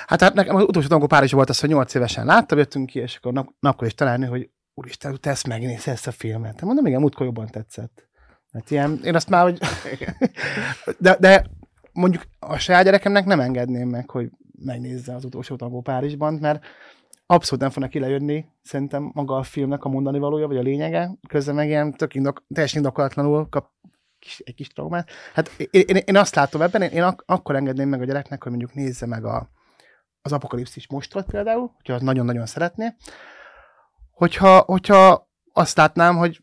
[0.07, 2.99] Hát, hát nekem az utolsó tanuló Párizs volt az, hogy 8 évesen láttam, jöttünk ki,
[2.99, 6.53] és akkor nap, napkor is találni, hogy úristen, te ezt megnézsz ezt a filmet.
[6.53, 8.09] Hát mondom, igen, múltkor jobban tetszett.
[8.53, 9.59] Hát ilyen, én azt már, hogy...
[10.97, 11.45] de, de
[11.93, 14.29] mondjuk a saját gyerekemnek nem engedném meg, hogy
[14.63, 16.65] megnézze az utolsó tangó Párizsban, mert
[17.25, 21.55] abszolút nem fognak kilejönni, szerintem maga a filmnek a mondani valója, vagy a lényege, közben
[21.55, 23.69] meg ilyen tök indok, teljesen indokolatlanul kap
[24.21, 25.09] kis, egy kis traumát.
[25.33, 28.43] Hát én, én, én azt látom ebben, én, én ak- akkor engedném meg a gyereknek,
[28.43, 29.49] hogy mondjuk nézze meg a,
[30.21, 32.95] az apokalipszis mostrat például, hogyha az nagyon-nagyon szeretné,
[34.11, 36.41] hogyha, hogyha azt látnám, hogy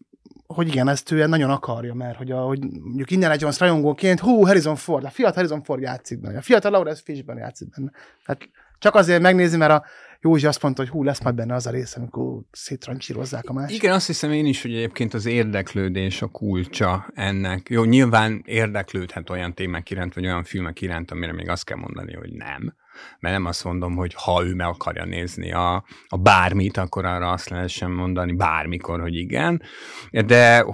[0.55, 4.45] hogy igen, ezt ő nagyon akarja, mert hogy, a, hogy mondjuk Indiana Jones rajongóként, hú,
[4.47, 7.91] Harrison Ford, a fiatal Harrison Ford játszik benne, a fiatal Laurence Fishben játszik benne.
[8.25, 9.85] Tehát csak azért megnézi, mert a
[10.21, 13.77] Józsi azt mondta, hogy hú, lesz majd benne az a rész, amikor széttrancsírozzák a másik.
[13.77, 17.67] Igen, azt hiszem én is, hogy egyébként az érdeklődés a kulcsa ennek.
[17.69, 22.15] Jó, nyilván érdeklődhet olyan témák iránt, vagy olyan filmek iránt, amire még azt kell mondani,
[22.15, 22.75] hogy nem.
[23.21, 27.31] Mert nem azt mondom, hogy ha ő meg akarja nézni a, a bármit, akkor arra
[27.31, 29.63] azt lehessen mondani bármikor, hogy igen.
[30.11, 30.65] De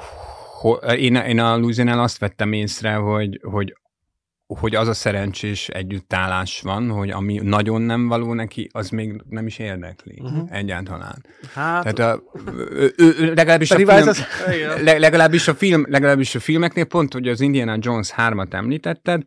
[0.97, 3.77] én, én a Louisiana azt vettem észre, hogy, hogy
[4.47, 9.47] hogy az a szerencsés együttállás van, hogy ami nagyon nem való neki, az még nem
[9.47, 10.49] is érdekli uh-huh.
[10.57, 11.27] egyáltalán.
[11.55, 11.95] Hát...
[11.95, 12.23] Tehát a,
[12.71, 14.25] ő, ő, legalábbis, a film, az...
[14.85, 19.23] legalábbis, a film, legalábbis a filmeknél pont, hogy az Indiana Jones 3-at említetted,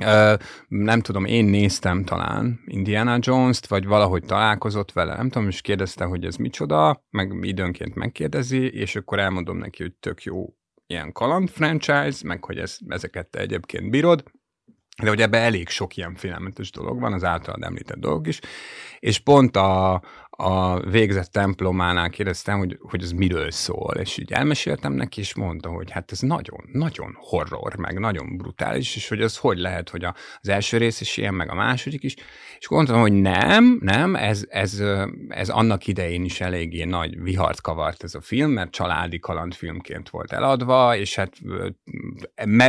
[0.00, 0.34] Uh,
[0.68, 6.04] nem tudom, én néztem talán Indiana Jones-t, vagy valahogy találkozott vele, nem tudom, és kérdezte,
[6.04, 10.54] hogy ez micsoda, meg időnként megkérdezi, és akkor elmondom neki, hogy tök jó
[10.86, 14.24] ilyen kaland franchise, meg hogy ez, ezeket te egyébként bírod,
[15.02, 18.40] de hogy ebben elég sok ilyen filmetes dolog van, az általad említett dolog is,
[18.98, 20.02] és pont a,
[20.36, 25.68] a végzett templománál kérdeztem, hogy, hogy ez miről szól, és így elmeséltem neki, és mondta,
[25.68, 30.04] hogy hát ez nagyon, nagyon horror, meg nagyon brutális, és hogy az hogy lehet, hogy
[30.04, 32.14] az első rész is ilyen, meg a második is,
[32.58, 34.82] és gondoltam, hogy nem, nem, ez, ez,
[35.28, 40.32] ez annak idején is eléggé nagy vihart kavart ez a film, mert családi kalandfilmként volt
[40.32, 41.32] eladva, és hát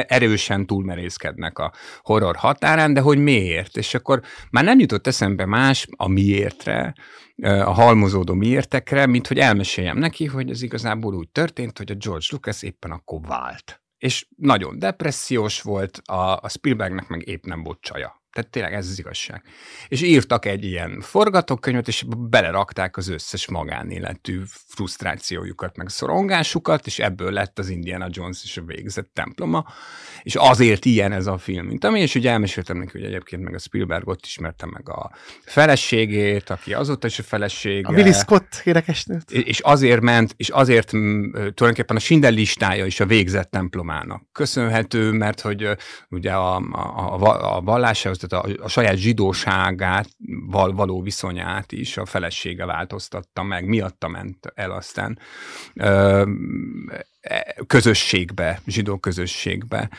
[0.08, 3.78] erősen túlmerészkednek a horror határán, de hogy miért?
[3.78, 6.94] És akkor már nem jutott eszembe más a miértre,
[7.44, 12.26] a halmozódó miértekre, mint hogy elmeséljem neki, hogy ez igazából úgy történt, hogy a George
[12.30, 13.84] Lucas éppen akkor vált.
[13.98, 18.24] És nagyon depressziós volt, a, a Spielbergnek meg épp nem volt csaja.
[18.36, 19.44] Tehát tényleg ez az igazság.
[19.88, 27.32] És írtak egy ilyen forgatókönyvet, és belerakták az összes magánéletű frusztrációjukat, meg szorongásukat, és ebből
[27.32, 29.66] lett az Indiana Jones és a végzett temploma.
[30.24, 33.54] És azért ilyen ez a film, mint ami, és ugye elmeséltem neki, hogy egyébként meg
[33.54, 35.12] a Spielberg ott ismertem meg a
[35.46, 37.88] feleségét, aki azóta is a felesége.
[37.88, 39.32] A Willy Scott érekesnőt.
[39.32, 45.42] És azért ment, és azért tulajdonképpen a Schindler listája is a végzett templomának köszönhető, mert
[45.42, 45.70] hogy
[46.10, 50.10] ugye a, a, a, a vallásához tehát a, a saját zsidóságát
[50.48, 55.20] val, való viszonyát is a felesége változtatta meg, miatta ment el aztán
[55.74, 56.24] ö,
[57.22, 59.90] e, közösségbe, zsidó közösségbe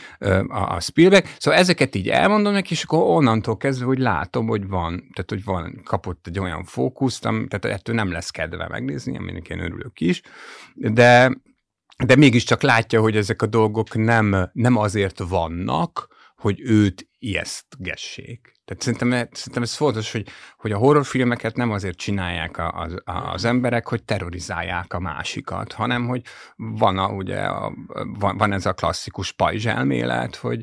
[0.49, 1.27] a, a Spielberg.
[1.39, 5.45] Szóval ezeket így elmondom neki, és akkor onnantól kezdve, hogy látom, hogy van, tehát hogy
[5.45, 10.01] van, kapott egy olyan fókuszt, am, tehát ettől nem lesz kedve megnézni, aminek én örülök
[10.01, 10.23] is,
[10.75, 11.31] de
[12.05, 18.55] de mégiscsak látja, hogy ezek a dolgok nem, nem azért vannak, hogy őt ijesztgessék.
[18.65, 23.89] Tehát szerintem, szerintem ez fontos, hogy, hogy a horrorfilmeket nem azért csinálják az, az emberek,
[23.89, 26.23] hogy terrorizálják a másikat, hanem hogy
[26.57, 27.73] van, a, ugye, a,
[28.19, 30.63] van, van ez a klasszikus pajzselmélet, hogy,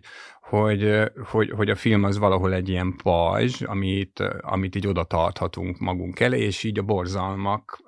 [0.60, 5.80] hogy, hogy, hogy a film az valahol egy ilyen pajzs, amit, amit így oda tarthatunk
[5.80, 7.84] magunk elé, és így a borzalmak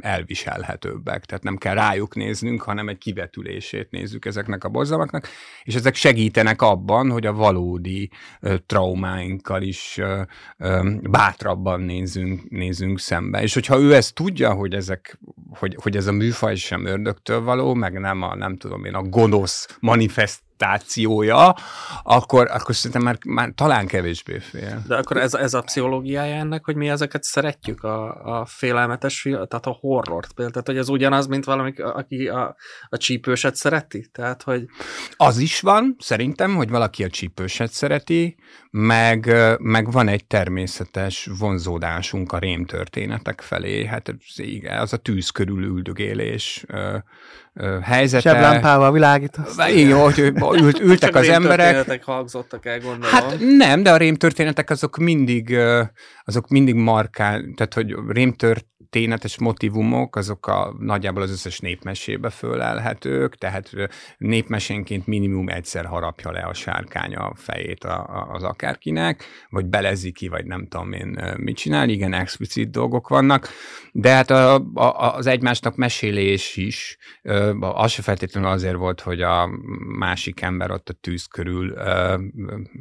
[0.00, 1.24] elviselhetőbbek.
[1.24, 5.28] Tehát nem kell rájuk néznünk, hanem egy kivetülését nézzük ezeknek a borzalmaknak,
[5.62, 8.10] és ezek segítenek abban, hogy a valódi
[8.66, 10.00] traumáinkkal is
[11.02, 13.42] bátrabban nézzünk, nézzünk szembe.
[13.42, 15.18] És hogyha ő ezt tudja, hogy ezek,
[15.58, 19.02] hogy, hogy ez a műfaj sem ördögtől való, meg nem a, nem tudom én, a
[19.02, 21.54] gonosz manifest adaptációja,
[22.02, 24.82] akkor, akkor szerintem már, már talán kevésbé fél.
[24.86, 29.34] De akkor ez, ez a pszichológiája ennek, hogy mi ezeket szeretjük, a, a félelmetes film,
[29.34, 32.56] tehát a horrort például, tehát hogy ez ugyanaz, mint valami, aki a,
[32.88, 34.08] a csípőset szereti?
[34.12, 34.64] Tehát, hogy...
[35.16, 38.36] Az is van, szerintem, hogy valaki a csípőset szereti,
[38.70, 45.64] meg, meg van egy természetes vonzódásunk a rémtörténetek felé, hát igen, az a tűz körül
[45.64, 46.64] üldögélés,
[47.82, 48.30] helyzete.
[48.30, 49.56] Seblámpával világítasz.
[49.68, 50.18] Igen, hogy
[50.60, 52.04] ült, ültek az emberek.
[52.04, 53.10] hangzottak el, gondolom.
[53.10, 55.56] Hát nem, de a rémtörténetek azok mindig,
[56.24, 63.34] azok mindig markál, tehát hogy rémtört történetes motivumok, azok a, nagyjából az összes népmesébe fölelhetők,
[63.34, 63.70] tehát
[64.18, 70.12] népmesénként minimum egyszer harapja le a sárkány a fejét a, a, az akárkinek, vagy belezi
[70.12, 73.48] ki, vagy nem tudom én mit csinál, igen, explicit dolgok vannak,
[73.92, 76.96] de hát a, a, az egymásnak mesélés is,
[77.60, 79.48] az se feltétlenül azért volt, hogy a
[79.98, 81.74] másik ember ott a tűz körül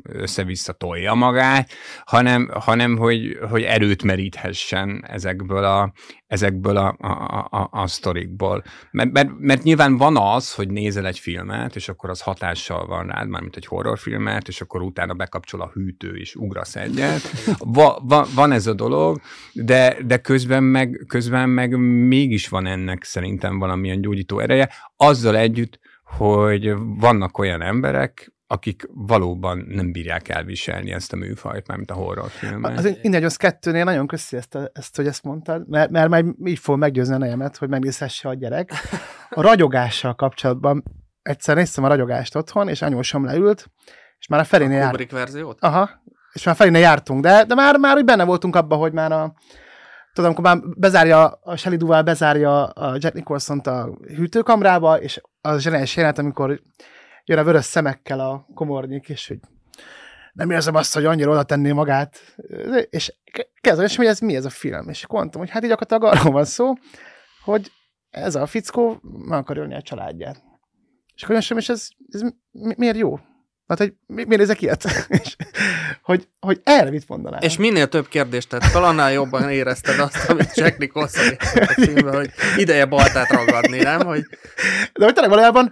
[0.04, 1.72] össze-vissza tolja magát,
[2.06, 5.94] hanem, hanem hogy, hogy erőt meríthessen ezekből a,
[6.28, 8.64] ezekből a, a, a, a sztorikból.
[8.92, 13.08] Mert, mert, mert nyilván van az, hogy nézel egy filmet, és akkor az hatással van
[13.08, 17.22] rád, mármint egy horrorfilmet, és akkor utána bekapcsol a hűtő, és ugrasz egyet.
[17.58, 19.22] Va, va, van ez a dolog,
[19.54, 25.80] de, de közben, meg, közben meg mégis van ennek szerintem valamilyen gyógyító ereje, azzal együtt,
[26.04, 32.78] hogy vannak olyan emberek, akik valóban nem bírják elviselni ezt a műfajt, mármint a horrorfilmet.
[32.78, 36.26] Az Indiana az kettőnél nagyon köszi ezt, a, ezt, hogy ezt mondtad, mert, mert majd
[36.46, 38.72] így fog meggyőzni a nejemet, hogy megnézhesse a gyerek.
[39.30, 40.84] A ragyogással kapcsolatban
[41.22, 43.72] egyszer néztem a ragyogást otthon, és anyósom leült,
[44.20, 45.12] és már a felénél járt.
[45.12, 45.58] A verziót?
[45.62, 45.90] Aha,
[46.34, 49.34] és már felénél jártunk, de, de már, már úgy benne voltunk abban, hogy már a,
[50.14, 55.62] tudom, amikor már bezárja, a Shelley Duval bezárja a Jack nicholson a hűtőkamrába, és az
[55.62, 56.62] zseniális jelenet, amikor
[57.26, 59.40] jön a vörös szemekkel a komornyik, és hogy
[60.34, 62.36] nem érzem azt, hogy annyira oda tenné magát.
[62.90, 63.14] És
[63.62, 64.90] kezdem, és hogy ez mi ez a film?
[64.90, 66.74] És akkor mondtam, hogy hát így gyakorlatilag arról van szó,
[67.44, 67.72] hogy
[68.10, 70.44] ez a fickó meg akar ölni a családját.
[71.16, 72.22] És akkor és ez, ez
[72.76, 73.20] miért jó?
[73.68, 74.84] Hát, hogy mi, miért ezek ilyet?
[75.24, 75.36] és,
[76.02, 77.42] hogy, hogy erre mit mondanál?
[77.42, 82.16] És minél több kérdést tett fel, annál jobban érezted azt, amit Jack Nicholson a filmben,
[82.16, 84.06] hogy ideje baltát ragadni, nem?
[84.06, 84.26] Hogy...
[84.94, 85.72] De hogy tényleg valójában,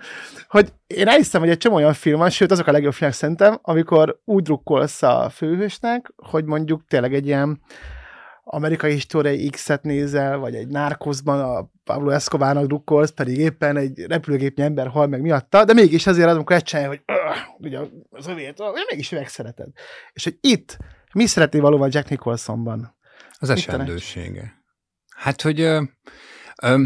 [0.52, 3.60] hogy én elhiszem, hogy egy csomó olyan film van, sőt azok a legjobb filmek szerintem,
[3.62, 7.62] amikor úgy drukkolsz a főhősnek, hogy mondjuk tényleg egy ilyen
[8.44, 14.64] amerikai históriai X-et nézel, vagy egy Narcosban a Pablo Escobarnak drukkolsz, pedig éppen egy repülőgépnyi
[14.64, 17.02] ember hal meg miatta, de mégis azért az, amikor egy hogy
[17.58, 19.68] ugye az övét, mégis megszereted.
[20.14, 20.78] És hogy itt
[21.14, 22.96] mi szeretné valóban Jack Nicholsonban?
[23.40, 24.64] Az esendősége.
[25.16, 25.82] Hát, hogy ö,
[26.62, 26.84] ö,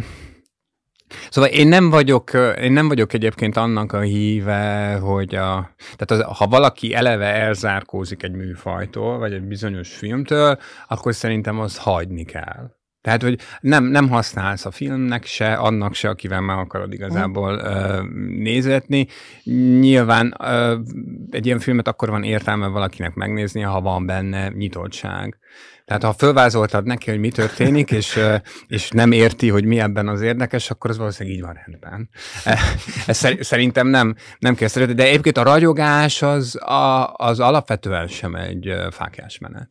[1.30, 6.38] Szóval én nem vagyok, én nem vagyok egyébként annak a híve, hogy a, tehát az,
[6.38, 12.69] ha valaki eleve elzárkózik egy műfajtól, vagy egy bizonyos filmtől, akkor szerintem azt hagyni kell.
[13.06, 18.10] Tehát, hogy nem, nem használsz a filmnek se, annak se, akivel meg akarod igazából uh,
[18.38, 19.08] nézetni.
[19.80, 20.80] Nyilván uh,
[21.30, 25.38] egy ilyen filmet akkor van értelme valakinek megnézni, ha van benne nyitottság.
[25.86, 28.19] Tehát ha fölvázoltad neki, hogy mi történik, és,
[28.67, 32.10] és nem érti, hogy mi ebben az érdekes, akkor az valószínűleg így van rendben.
[33.08, 38.36] Ez szerintem nem, nem kell szeretni, de egyébként a ragyogás az, a, az alapvetően sem
[38.36, 39.69] egy fákjás menet.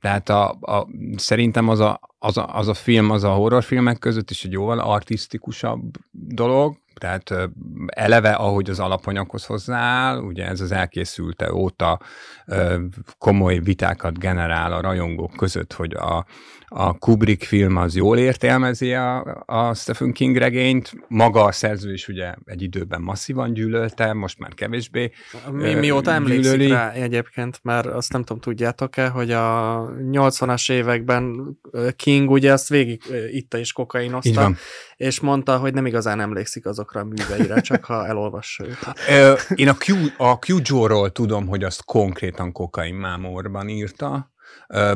[0.00, 4.30] Tehát a, a, szerintem az a, az, a, az a film, az a horrorfilmek között
[4.30, 7.34] is egy jóval artisztikusabb dolog, tehát
[7.86, 12.00] eleve, ahogy az alapanyaghoz hozzááll, ugye ez az elkészülte óta
[13.18, 16.26] komoly vitákat generál a rajongók között, hogy a,
[16.68, 22.08] a Kubrick film az jól értelmezi a, a Stephen King regényt, maga a szerző is
[22.08, 25.10] ugye egy időben masszívan gyűlölte, most már kevésbé
[25.50, 26.68] Mi, Mióta emlékszik gyűlöli.
[26.68, 29.78] rá egyébként, mert azt nem tudom, tudjátok-e, hogy a
[30.12, 31.56] 80-as években
[31.96, 34.52] King ugye azt végig itta és kokainozta,
[34.96, 38.98] és mondta, hogy nem igazán emlékszik azokra a műveire, csak ha elolvassa őket.
[39.54, 44.34] Én a, Q, a Q-ról tudom, hogy azt konkrétan kokain mámorban írta,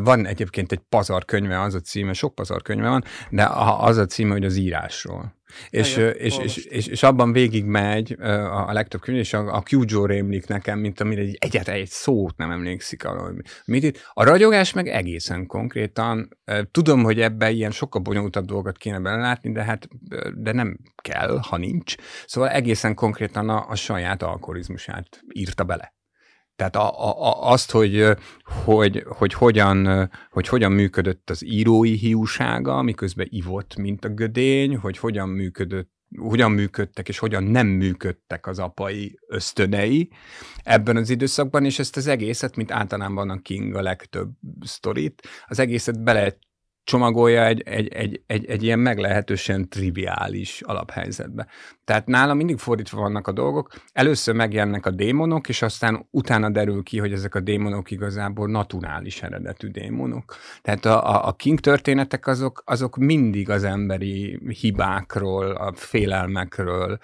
[0.02, 4.06] van egyébként egy pazar könyve, az a címe, sok pazar könyve van, de az a
[4.06, 5.38] címe, hogy az írásról.
[5.70, 9.62] És, és, és, és, és, abban végig megy a, a legtöbb könyv, és a, a
[9.70, 13.32] Q rémlik nekem, mint amire egy, egyetlen egy szót nem emlékszik arra.
[13.64, 14.10] Mit itt?
[14.12, 16.28] A ragyogás meg egészen konkrétan.
[16.70, 19.88] Tudom, hogy ebbe ilyen sokkal bonyolultabb dolgokat kéne belelátni, de hát
[20.34, 21.94] de nem kell, ha nincs.
[22.26, 25.94] Szóval egészen konkrétan a, a saját alkoholizmusát írta bele.
[26.61, 28.05] Tehát a, a, azt, hogy,
[28.64, 34.99] hogy, hogy, hogyan, hogy hogyan működött az írói hiúsága, miközben ivott, mint a gödény, hogy
[34.99, 40.11] hogyan működött hogyan működtek, és hogyan nem működtek az apai ösztönei
[40.62, 45.59] ebben az időszakban, és ezt az egészet, mint általában a King a legtöbb sztorit, az
[45.59, 46.37] egészet bele
[46.85, 51.46] csomagolja egy, egy, egy, egy, egy ilyen meglehetősen triviális alaphelyzetbe.
[51.90, 53.72] Tehát nála mindig fordítva vannak a dolgok.
[53.92, 59.22] Először megjelennek a démonok, és aztán utána derül ki, hogy ezek a démonok igazából naturális
[59.22, 60.37] eredetű démonok.
[60.62, 66.98] Tehát a, a King történetek azok, azok mindig az emberi hibákról, a félelmekről,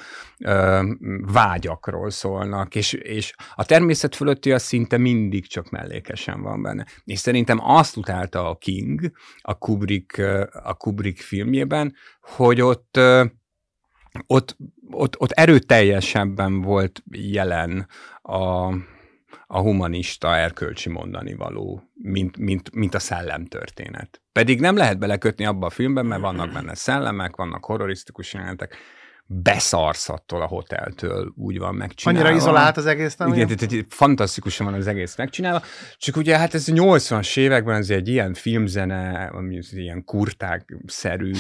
[1.33, 6.87] vágyakról szólnak, és, és a természet fölötti az szinte mindig csak mellékesen van benne.
[7.05, 10.19] És szerintem azt utálta a King, a Kubrick,
[10.63, 12.99] a Kubrick filmjében, hogy ott
[14.27, 14.57] ott,
[14.91, 17.87] ott, ott erőteljesebben volt jelen
[18.23, 18.73] a,
[19.47, 24.21] a humanista erkölcsi mondani való, mint, mint, mint a szellemtörténet.
[24.33, 28.77] Pedig nem lehet belekötni abba a filmben, mert vannak benne szellemek, vannak horrorisztikus jelenetek,
[29.29, 32.21] beszarsz attól a hoteltől, úgy van megcsinálva.
[32.21, 33.33] Annyira izolált az egész, nem?
[33.33, 35.63] Igen, tehát fantasztikusan van az egész megcsinálva,
[35.97, 41.33] csak ugye hát ez a 80-as években ez egy ilyen filmzene, ami ilyen kurták-szerű,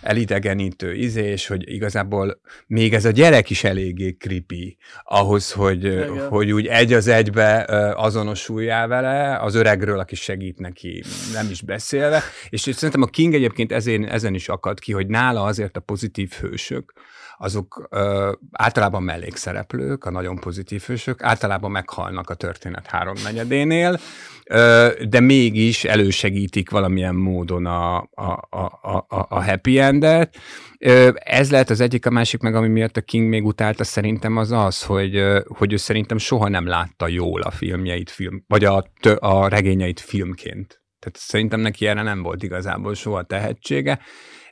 [0.00, 6.28] elidegenítő izés, hogy igazából még ez a gyerek is eléggé creepy ahhoz, hogy, Igen.
[6.28, 7.64] hogy úgy egy az egybe
[7.96, 13.72] azonosuljál vele, az öregről, aki segít neki, nem is beszélve, és szerintem a King egyébként
[13.72, 16.94] ezén, ezen is akad ki, hogy nála azért a pozitív hősök,
[17.38, 23.98] azok ö, általában mellékszereplők, a nagyon pozitív hősök, általában meghalnak a történet háromnegyedénél,
[24.44, 30.36] ö, de mégis elősegítik valamilyen módon a, a, a, a, a happy endet.
[30.78, 34.36] Ö, ez lehet az egyik, a másik meg, ami miatt a King még utálta szerintem
[34.36, 38.84] az az, hogy, hogy ő szerintem soha nem látta jól a filmjeit, film, vagy a,
[39.18, 40.84] a regényeit filmként.
[40.98, 44.00] Tehát szerintem neki erre nem volt igazából soha tehetsége.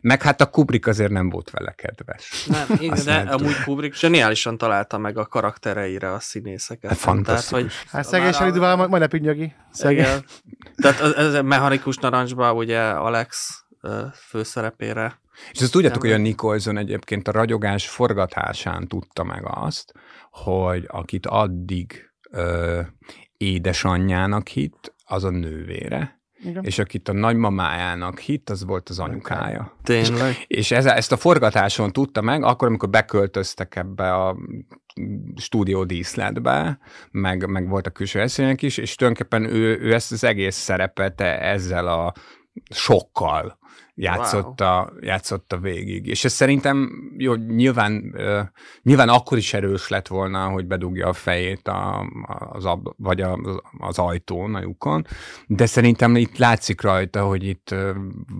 [0.04, 2.46] Meg hát a Kubrick azért nem volt vele kedves.
[2.46, 6.90] Nem, igen, de amúgy Kubrick zseniálisan találta meg a karaktereire a színészeket.
[6.90, 7.50] Hát fantasztikus.
[7.50, 9.52] Tehát, hogy hát szegény Seliduval majd, majd ne pünnyögi.
[9.78, 10.24] Igen.
[10.76, 13.64] Tehát ez a mechanikus narancsban ugye Alex
[14.28, 15.20] főszerepére.
[15.52, 19.92] És azt tudjátok, hogy a Nicholson egyébként a ragyogás forgatásán tudta meg azt,
[20.30, 22.80] hogy akit addig ö,
[23.36, 26.64] édesanyjának hitt, az a nővére, igen.
[26.64, 29.76] és akit a nagymamájának hitt, az volt az anyukája.
[29.82, 30.28] Tényleg?
[30.28, 34.36] És, és ez, ezt a forgatáson tudta meg, akkor, amikor beköltöztek ebbe a
[35.36, 36.78] stúdió díszletbe,
[37.10, 41.20] meg, meg volt a külső eszények is, és tulajdonképpen ő, ő ezt az egész szerepet
[41.20, 42.12] ezzel a
[42.70, 43.58] sokkal
[43.94, 45.04] játszotta, wow.
[45.04, 46.06] játszotta végig.
[46.06, 48.14] És ez szerintem jó, nyilván,
[48.82, 52.06] nyilván akkor is erős lett volna, hogy bedugja a fejét a,
[52.52, 53.38] az, ab, vagy a,
[53.78, 55.06] az ajtón, a lyukon,
[55.46, 57.74] de szerintem itt látszik rajta, hogy itt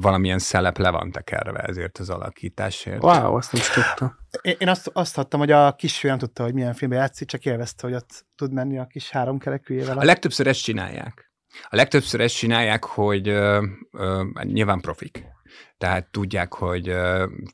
[0.01, 3.03] valamilyen szelep le van tekerve ezért az alakításért.
[3.03, 4.23] Wow, azt nem is tudta.
[4.59, 7.87] Én, azt, azt hattam, hogy a kisfiú nem tudta, hogy milyen filmben játszik, csak élvezte,
[7.87, 9.99] hogy ott tud menni a kis háromkerekűjével.
[9.99, 11.34] A legtöbbször ezt csinálják.
[11.63, 15.34] A legtöbbször ezt csinálják, hogy ö, ö, nyilván profik.
[15.85, 16.95] Tehát tudják, hogy,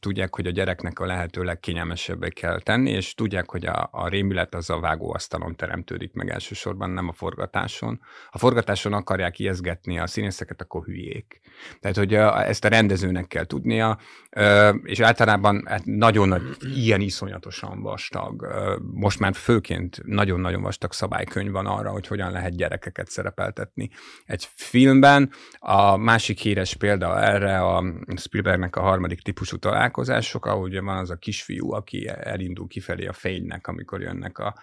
[0.00, 4.54] tudják, hogy a gyereknek a lehető legkényelmesebbé kell tenni, és tudják, hogy a, a rémület
[4.54, 8.00] az a vágóasztalon teremtődik meg elsősorban, nem a forgatáson.
[8.30, 11.40] Ha forgatáson akarják ijeszgetni a színészeket, akkor hülyék.
[11.80, 13.98] Tehát, hogy ezt a rendezőnek kell tudnia,
[14.82, 16.42] és általában hát nagyon nagy,
[16.74, 18.46] ilyen iszonyatosan vastag,
[18.94, 23.90] most már főként nagyon-nagyon vastag szabálykönyv van arra, hogy hogyan lehet gyerekeket szerepeltetni
[24.24, 25.30] egy filmben.
[25.58, 27.84] A másik híres példa erre a
[28.20, 33.66] Spielbergnek a harmadik típusú találkozások, ahogy van az a kisfiú, aki elindul kifelé a fénynek,
[33.66, 34.54] amikor jönnek, a,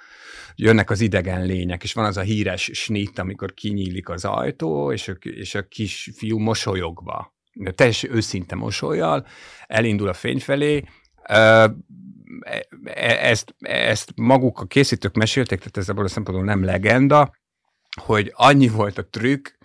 [0.56, 5.08] jönnek az idegen lények, és van az a híres snit, amikor kinyílik az ajtó, és
[5.08, 7.36] a, és a kisfiú mosolyogva,
[7.76, 9.26] teljesen őszinte mosolyjal,
[9.68, 10.84] elindul a fény felé,
[11.24, 11.72] e,
[13.22, 17.36] ezt, ezt maguk a készítők mesélték, tehát ez ebből a szempontból nem legenda,
[18.02, 19.57] hogy annyi volt a trükk,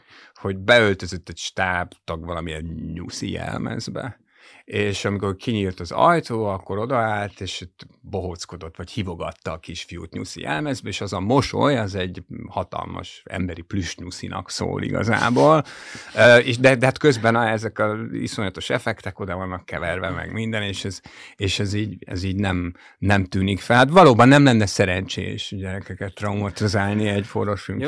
[0.43, 4.21] hogy beöltözött egy stábtag valamilyen nyuszi jelmezbe,
[4.65, 7.69] és amikor kinyílt az ajtó, akkor odaállt, és
[8.01, 13.63] bohóckodott, vagy hívogatta a kisfiút nyuszi jelmezbe, és az a mosoly, az egy hatalmas emberi
[13.63, 15.65] plüsnyuszinak szól igazából,
[16.43, 20.85] és de, de hát közben ezek a iszonyatos effektek oda vannak keverve, meg minden, és
[20.85, 21.01] ez,
[21.37, 23.77] és ez így, ez így nem, nem tűnik fel.
[23.77, 27.79] Hát valóban nem lenne szerencsés gyerekeket traumatizálni egy forrós film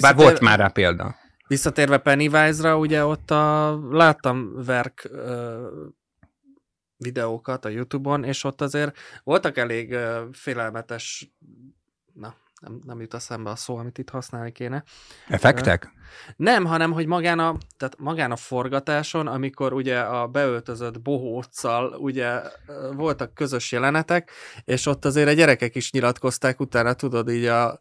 [0.00, 1.22] Bár volt már rá példa.
[1.46, 5.68] Visszatérve Pennywise-ra, ugye ott a, láttam verk ö,
[6.96, 11.32] videókat a Youtube-on, és ott azért voltak elég ö, félelmetes,
[12.12, 12.34] na,
[12.64, 14.82] nem, nem jut eszembe a szó, amit itt használni kéne.
[15.28, 15.92] Effektek?
[16.36, 22.40] Nem, hanem, hogy magán a, tehát magán a forgatáson, amikor ugye a beöltözött bohóccal ugye
[22.92, 24.30] voltak közös jelenetek,
[24.64, 27.80] és ott azért a gyerekek is nyilatkozták utána, tudod így a,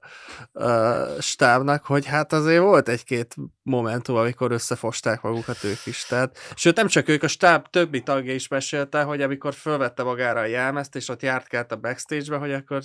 [0.52, 6.06] a stábnak, hogy hát azért volt egy-két momentum, amikor összefosták magukat ők is.
[6.06, 10.40] Tehát, sőt, nem csak ők, a stáb többi tagja is mesélte, hogy amikor fölvette magára
[10.40, 12.82] a jelmezt, és ott jártkált a backstage-be, hogy akkor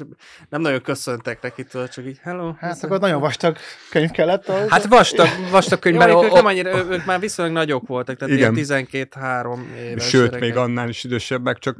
[0.49, 2.53] nem nagyon köszöntek neki, tudod, csak így hello.
[2.59, 3.57] Hát akkor nagyon vastag
[3.91, 4.49] könyv kellett.
[4.49, 4.68] Az...
[4.68, 6.09] Hát vastag, vastag könyvben.
[6.09, 8.55] Jó, ők, nem annyira, ők már viszonylag nagyok voltak, tehát Igen.
[8.57, 10.09] 12-3 éves.
[10.09, 10.41] Sőt, gyerekek.
[10.41, 11.76] még annál is idősebbek, csak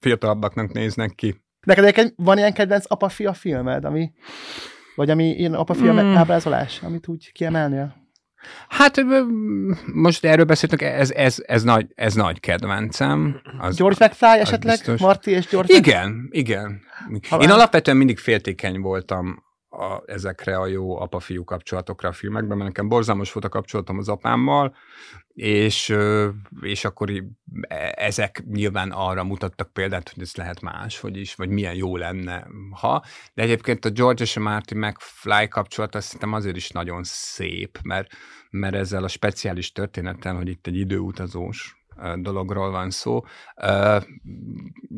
[0.00, 1.42] fiatalabbaknak néznek ki.
[1.60, 4.12] Neked egyébként van ilyen kedvenc apa-fia filmed, ami,
[4.94, 6.16] vagy ami ilyen apa-fia mm.
[6.16, 7.99] ábrázolás, amit úgy kiemelnél?
[8.68, 9.04] Hát
[9.92, 13.40] most erről beszéltünk, ez, ez, ez, nagy, ez nagy kedvencem.
[13.58, 14.76] Az, George McFly esetleg?
[14.76, 15.00] Biztos.
[15.00, 16.80] Marty és George Igen, igen.
[17.40, 22.88] Én alapvetően mindig féltékeny voltam a, ezekre a jó apa-fiú kapcsolatokra a filmekben, mert nekem
[22.88, 24.74] borzalmas volt a kapcsolatom az apámmal,
[25.34, 25.96] és,
[26.60, 27.10] és akkor
[27.60, 32.46] e, ezek nyilván arra mutattak példát, hogy ez lehet máshogy is, vagy milyen jó lenne,
[32.70, 33.04] ha.
[33.34, 37.78] De egyébként a George és a Marty McFly kapcsolat azt szerintem azért is nagyon szép,
[37.82, 38.12] mert,
[38.50, 41.78] mert ezzel a speciális történettel, hogy itt egy időutazós
[42.14, 43.24] dologról van szó,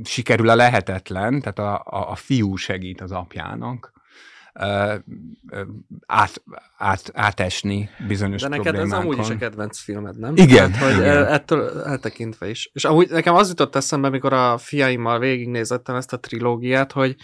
[0.04, 3.92] sikerül a lehetetlen, tehát a, a, a fiú segít az apjának,
[6.06, 6.42] át,
[6.76, 10.36] át, átesni bizonyos De neked ez amúgy is a kedvenc filmed, nem?
[10.36, 10.72] Igen.
[10.72, 11.26] Hát, hogy igen.
[11.26, 12.70] ettől eltekintve is.
[12.72, 17.16] És amúgy nekem az jutott eszembe, amikor a fiaimmal végignézettem ezt a trilógiát, hogy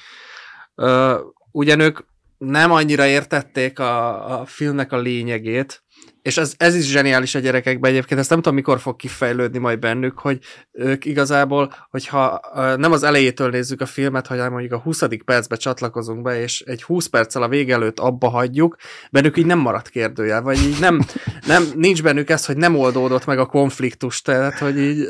[0.75, 1.19] uh,
[1.51, 1.99] ugyan ők
[2.39, 5.83] nem annyira értették a, a filmnek a lényegét,
[6.29, 9.79] és ez, ez is zseniális a gyerekekben egyébként, ezt nem tudom, mikor fog kifejlődni majd
[9.79, 10.39] bennük, hogy
[10.73, 12.41] ők igazából, hogyha
[12.77, 15.03] nem az elejétől nézzük a filmet, hanem mondjuk a 20.
[15.25, 18.77] percbe csatlakozunk be, és egy 20 perccel a vége előtt abba hagyjuk,
[19.11, 21.01] bennük így nem maradt kérdőjel, vagy így nem,
[21.47, 25.07] nem nincs bennük ez, hogy nem oldódott meg a konfliktus, tehát, hogy így...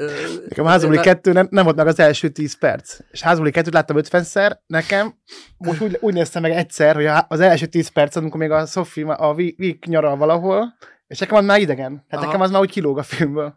[0.49, 3.73] Nekem a házumli kettő nem, nem volt meg az első 10 perc, és házumli kettőt
[3.73, 5.15] láttam 50-szer, nekem
[5.57, 9.13] most úgy, úgy néztem meg egyszer, hogy az első 10 perc, amikor még a Sophie
[9.13, 10.77] a Vic nyaral valahol,
[11.09, 12.05] és nekem az már idegen.
[12.09, 12.27] Hát Aha.
[12.27, 13.55] nekem az már úgy kilóg a filmből.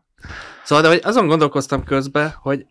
[0.64, 2.66] Szóval, de hogy azon gondolkoztam közben, hogy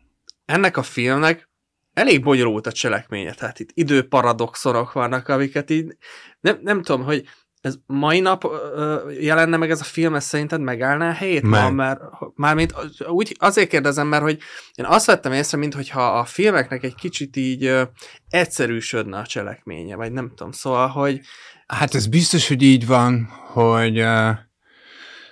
[0.44, 1.48] ennek a filmnek
[1.92, 5.96] elég bonyolult a cselekménye, tehát itt időparadoxonok vannak, amiket így
[6.40, 7.28] nem, nem tudom, hogy
[7.60, 11.62] ez mai nap ö, jelenne meg ez a film, ez szerinted megállná a helyét meg.
[11.62, 11.70] ma?
[11.70, 12.00] Mert,
[12.34, 12.74] mármint
[13.08, 14.38] úgy azért kérdezem, mert hogy
[14.74, 17.82] én azt vettem észre, mintha a filmeknek egy kicsit így ö,
[18.28, 21.20] egyszerűsödne a cselekménye, vagy nem tudom, szóval, hogy...
[21.66, 24.00] Hát ez biztos, hogy így van, hogy...
[24.00, 24.48] Uh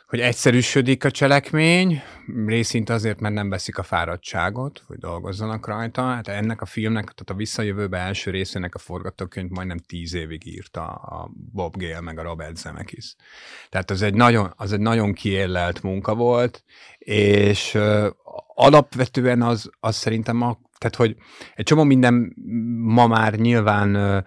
[0.08, 2.02] hogy egyszerűsödik a cselekmény,
[2.46, 6.02] részint azért, mert nem veszik a fáradtságot, hogy dolgozzanak rajta.
[6.02, 10.86] Hát ennek a filmnek, tehát a visszajövőbe első részének a forgatókönyv majdnem tíz évig írta
[10.86, 13.14] a Bob Gale meg a Robert Zemeckis.
[13.70, 16.64] Tehát az egy nagyon, az egy nagyon kiérlelt munka volt,
[17.08, 18.06] és uh,
[18.54, 21.16] alapvetően az, az szerintem a tehát, hogy
[21.54, 22.34] egy csomó minden
[22.80, 24.18] ma már nyilván ö,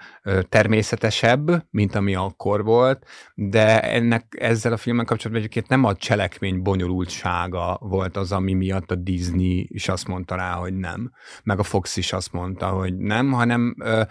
[0.49, 3.05] természetesebb, mint ami akkor volt,
[3.35, 8.91] de ennek ezzel a filmmel kapcsolatban egyébként nem a cselekmény bonyolultsága volt az, ami miatt
[8.91, 11.11] a Disney is azt mondta rá, hogy nem,
[11.43, 14.01] meg a Fox is azt mondta, hogy nem, hanem ö,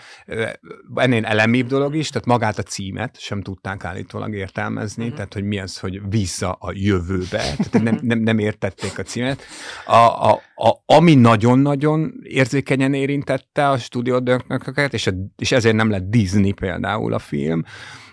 [0.94, 5.16] ennél elemibb dolog is, tehát magát a címet sem tudták állítólag értelmezni, uh-huh.
[5.16, 9.42] tehát, hogy mi az, hogy vissza a jövőbe, tehát nem, nem, nem értették a címet.
[9.86, 16.52] A, a, a, ami nagyon-nagyon érzékenyen érintette a stúdiódönknököket, és, és ezért nem lett Disney
[16.52, 17.64] például a film,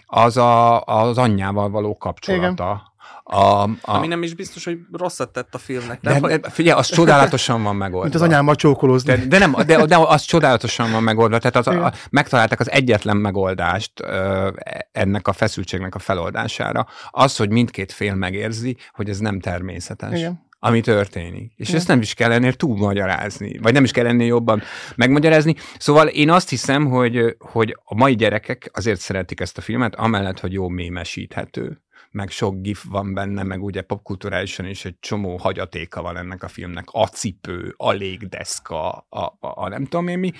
[0.06, 2.64] az a, az anyjával való kapcsolata.
[2.64, 2.96] Igen.
[3.30, 3.70] A, a...
[3.82, 6.00] Ami nem is biztos, hogy rosszat tett a filmnek.
[6.02, 8.04] De, de figyelj, az csodálatosan van megoldva.
[8.04, 9.16] Mint az anyámmal csókolózni.
[9.16, 11.38] De, de, nem, de, de az csodálatosan van megoldva.
[11.38, 14.50] Tehát az, a, megtalálták az egyetlen megoldást ö,
[14.92, 16.88] ennek a feszültségnek a feloldására.
[17.10, 20.20] Az, hogy mindkét fél megérzi, hogy ez nem természetes.
[20.20, 21.54] Igen ami történik.
[21.56, 24.62] És ezt nem is kell ennél túlmagyarázni, vagy nem is kell ennél jobban
[24.96, 25.56] megmagyarázni.
[25.78, 30.40] Szóval én azt hiszem, hogy, hogy a mai gyerekek azért szeretik ezt a filmet, amellett,
[30.40, 31.82] hogy jó mémesíthető,
[32.12, 36.48] meg sok gif van benne, meg ugye popkulturálisan is egy csomó hagyatéka van ennek a
[36.48, 36.86] filmnek.
[36.92, 40.32] A cipő, a légdeszka, a, a, a nem tudom én mi.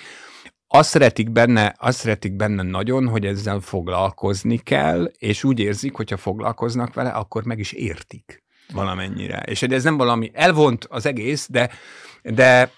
[0.66, 6.16] Azt szeretik, benne, azt szeretik benne nagyon, hogy ezzel foglalkozni kell, és úgy érzik, hogyha
[6.16, 8.42] foglalkoznak vele, akkor meg is értik
[8.72, 9.38] valamennyire.
[9.38, 11.70] És ez nem valami elvont az egész, de,
[12.22, 12.70] de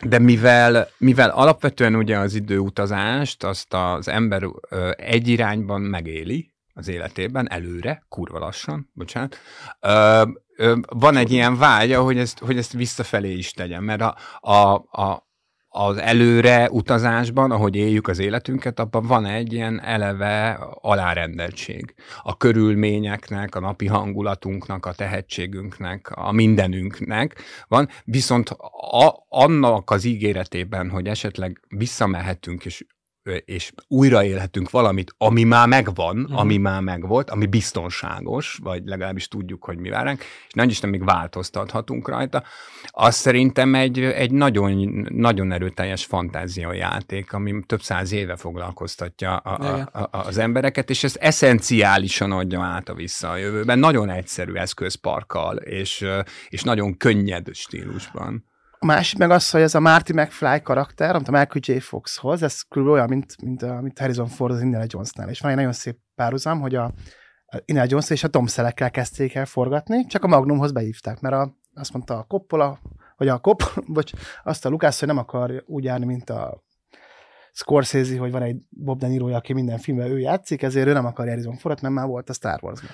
[0.00, 6.88] de mivel, mivel alapvetően ugye az időutazást, azt az ember ö, egy irányban megéli az
[6.88, 9.38] életében, előre, kurva lassan, bocsánat,
[9.80, 10.22] ö,
[10.56, 14.74] ö, van egy ilyen vágya, hogy ezt, hogy ezt visszafelé is tegyen, mert a, a,
[14.74, 15.28] a,
[15.68, 21.94] az előre utazásban, ahogy éljük az életünket, abban van egy ilyen eleve alárendeltség.
[22.22, 30.90] A körülményeknek, a napi hangulatunknak, a tehetségünknek, a mindenünknek van, viszont a, annak az ígéretében,
[30.90, 32.84] hogy esetleg visszamehetünk és
[33.44, 36.38] és újraélhetünk valamit, ami már megvan, uh-huh.
[36.38, 40.90] ami már megvolt, ami biztonságos, vagy legalábbis tudjuk, hogy mi vár ránk, és nagy Isten
[40.90, 42.42] még változtathatunk rajta,
[42.86, 49.98] az szerintem egy, egy nagyon, nagyon erőteljes fantáziajáték, ami több száz éve foglalkoztatja a, a,
[49.98, 53.78] a, az embereket, és ez eszenciálisan adja át a vissza a jövőben.
[53.78, 56.06] Nagyon egyszerű eszközparkkal, és,
[56.48, 58.44] és nagyon könnyed stílusban.
[58.80, 61.78] A másik meg az, hogy ez a Marty McFly karakter, amit a Michael J.
[61.78, 62.86] Fox hoz, ez kb.
[62.86, 65.28] olyan, mint, mint, a, mint Harrison Ford az Indiana Jonesnál.
[65.28, 66.92] És van egy nagyon szép párhuzam, hogy a,
[67.64, 71.56] Indiana Jones és a Tom Selleckkel kezdték el forgatni, csak a Magnumhoz beívták, mert a,
[71.74, 72.80] azt mondta a Coppola,
[73.16, 74.14] vagy a Coppola, vagy
[74.44, 76.62] azt a Lucas, hogy nem akar úgy járni, mint a
[77.52, 81.06] Scorsese, hogy van egy Bob De Niro, aki minden filmben ő játszik, ezért ő nem
[81.06, 82.90] akar Harrison Fordot, mert már volt a Star wars -ban.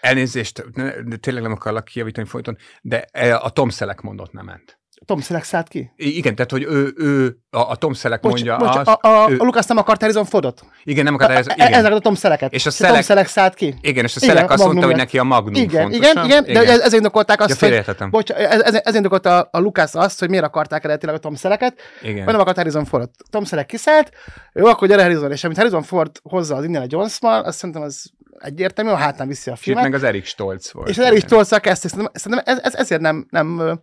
[0.00, 0.70] Elnézést,
[1.04, 2.96] de tényleg nem akarlak kijavítani folyton, de
[3.32, 4.78] a Tom Selleck mondott nem ment.
[5.04, 5.90] Tom Selleck szállt ki?
[5.96, 9.30] Igen, tehát, hogy ő, ő a, a Tom Selleck bocs, mondja bocs, azt, a, a,
[9.30, 10.64] ő, a Lukasz nem akart Harrison Fordot?
[10.84, 11.72] Igen, nem akart Harrison, igen.
[11.72, 12.52] Ezek a Tom Sellecket.
[12.52, 13.74] És a Selleck, Tom Selleck szállt ki?
[13.80, 15.98] Igen, és a Selleck azt mondta, hogy neki a Magnum igen, fontos.
[15.98, 18.08] Igen, igen, igen, de ez, ezért indokolták azt, ja, hogy...
[18.10, 21.36] Bocs, ez, ez, ez indokolta a, a Lukasz azt, hogy miért akarták eredetileg a Tom
[21.36, 22.24] Sellecket, igen.
[22.24, 23.10] nem akart Harrison Fordot.
[23.30, 24.10] Tom Selleck kiszállt,
[24.52, 28.12] jó, akkor gyere Harrison, és amit Harrison Ford hozza az Indiana Jones-mal, azt szerintem az
[28.38, 29.82] egyértelmű, a hátán viszi a filmet.
[29.82, 30.88] Sőt, meg az Erik Stolz volt.
[30.88, 33.80] És az Erik Stolz kezdték, szerintem, szerintem ez, ez, ezért nem, nem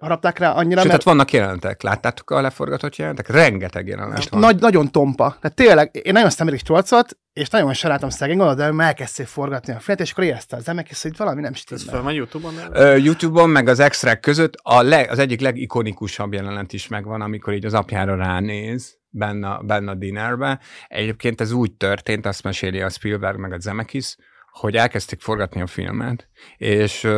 [0.00, 1.02] harapták rá annyira, Sőt, mert...
[1.02, 1.82] vannak jelentek.
[1.82, 3.28] Láttátok a leforgatott jelentek?
[3.28, 4.40] Rengeteg jelenet van.
[4.40, 5.36] Nagy, nagyon tompa.
[5.40, 9.78] Tehát tényleg, én nagyon szemelik Stolcot, és nagyon sajnáltam szegény gondolod, de elkezdték forgatni a
[9.78, 11.84] felet, és akkor érezte az emek, és hogy valami nem stimmel.
[11.84, 12.54] Ez fel van Youtube-on?
[12.70, 17.52] Uh, Youtube-on, meg az extrák között a leg, az egyik legikonikusabb jelenet is megvan, amikor
[17.52, 20.60] így az apjára ránéz benne, benne a dinnerbe.
[20.88, 24.16] Egyébként ez úgy történt, azt meséli a Spielberg meg a Zemeckis,
[24.50, 27.08] hogy elkezdték forgatni a filmet, és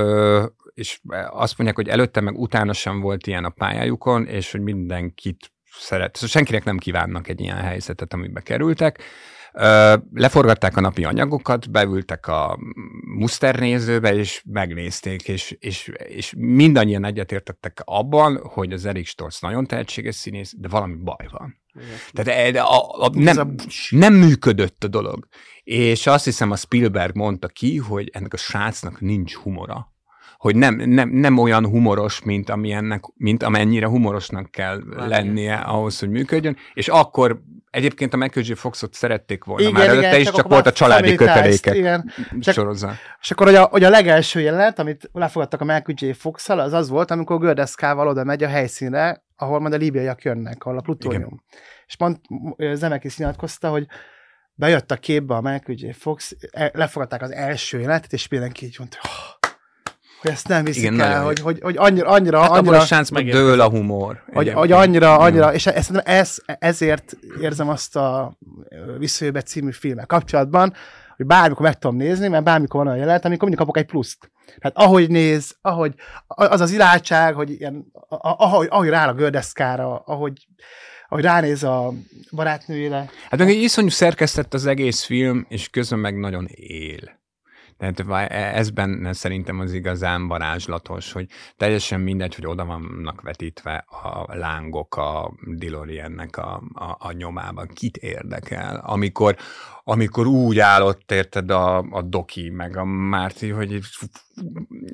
[0.80, 1.00] és
[1.30, 6.14] azt mondják, hogy előtte meg utána sem volt ilyen a pályájukon, és hogy mindenkit szeret.
[6.14, 9.02] Szóval senkinek nem kívánnak egy ilyen helyzetet, amiben kerültek.
[10.14, 12.58] Leforgatták a napi anyagokat, beültek a
[13.18, 20.14] muszternézőbe, és megnézték, és, és, és mindannyian egyetértettek abban, hogy az Erik Stolz nagyon tehetséges
[20.14, 21.60] színész, de valami baj van.
[21.74, 21.98] Igen.
[22.12, 23.54] Tehát a, a, a, nem,
[23.90, 25.26] nem működött a dolog.
[25.62, 29.89] És azt hiszem a Spielberg mondta ki, hogy ennek a srácnak nincs humora
[30.40, 35.08] hogy nem, nem, nem olyan humoros, mint, amilyennek, mint amennyire humorosnak kell Lány.
[35.08, 40.06] lennie ahhoz, hogy működjön, és akkor Egyébként a Michael Foxot szerették volna igen, már előtte
[40.06, 42.12] igen, is, csak, csak volt a családi kötelékek igen.
[42.40, 42.92] sorozza.
[43.20, 46.10] És akkor hogy a, hogy a legelső jelenet, amit lefogadtak a J.
[46.10, 50.64] fox az az volt, amikor Gördeszkával oda megy a helyszínre, ahol majd a líbiaiak jönnek,
[50.64, 51.22] ahol a plutónium.
[51.22, 51.42] Igen.
[51.86, 52.16] És mond,
[52.72, 53.86] Zemekis nyilatkozta, hogy
[54.54, 55.90] bejött a képbe a J.
[55.90, 59.39] Fox, e, lefogadták az első jelenetet, és mindenki így mondta, oh,
[60.20, 62.78] hogy ezt nem viszik Igen, el, hogy, hogy, hogy annyira, annyira, hát annyira...
[62.78, 64.22] a sáncban dől a humor.
[64.32, 68.38] Hogy, hogy annyira, annyira, és ez, ez, ezért érzem azt a
[68.98, 70.74] Visszajövőbe című filmmel kapcsolatban,
[71.16, 74.30] hogy bármikor meg tudom nézni, mert bármikor van olyan jelenet, amikor mindig kapok egy pluszt.
[74.60, 75.94] Hát ahogy néz, ahogy
[76.26, 77.86] az az irányság, hogy ilyen,
[78.18, 80.46] ahogy, ahogy rááll a gördeszkára, ahogy,
[81.08, 81.92] ahogy ránéz a
[82.30, 83.10] barátnőjére.
[83.30, 87.19] Hát meg egy iszonyú szerkesztett az egész film, és közben meg nagyon él.
[87.80, 91.26] Tehát ez benne szerintem az igazán varázslatos, hogy
[91.56, 97.68] teljesen mindegy, hogy oda vannak vetítve a lángok a Diloriennek a, a, a nyomában.
[97.74, 98.76] Kit érdekel?
[98.76, 99.36] Amikor,
[99.90, 103.80] amikor úgy állott, érted, a, a Doki, meg a Márti, hogy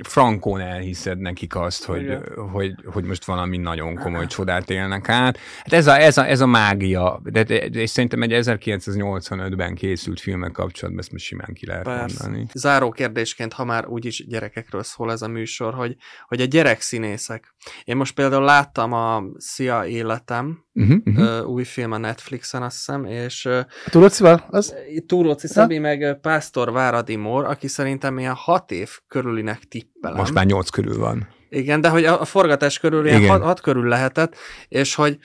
[0.03, 2.19] frankón elhiszed nekik azt, hogy,
[2.53, 5.39] hogy, hogy most valami nagyon komoly csodát élnek át.
[5.59, 10.53] Hát ez a, ez a, ez a mágia, de, és szerintem egy 1985-ben készült filmek
[10.53, 12.23] kapcsolatban ezt most simán ki lehet Persze.
[12.23, 12.47] mondani.
[12.53, 17.55] Záró kérdésként, ha már úgyis gyerekekről szól ez a műsor, hogy, hogy a gyerekszínészek.
[17.85, 21.51] Én most például láttam a Szia Életem, uh-huh, uh-huh.
[21.51, 23.49] új film a Netflixen, azt hiszem, és...
[23.91, 24.47] Túrócival?
[24.51, 24.75] Az?
[25.07, 30.17] Túróci Szabi, meg Pásztor Váradi Mór, aki szerintem ilyen hat év körülinek tippelem.
[30.17, 31.29] Most már nyolc körül van.
[31.49, 34.37] Igen, de hogy a, a forgatás körül ilyen hat, hat körül lehetett,
[34.69, 35.19] és hogy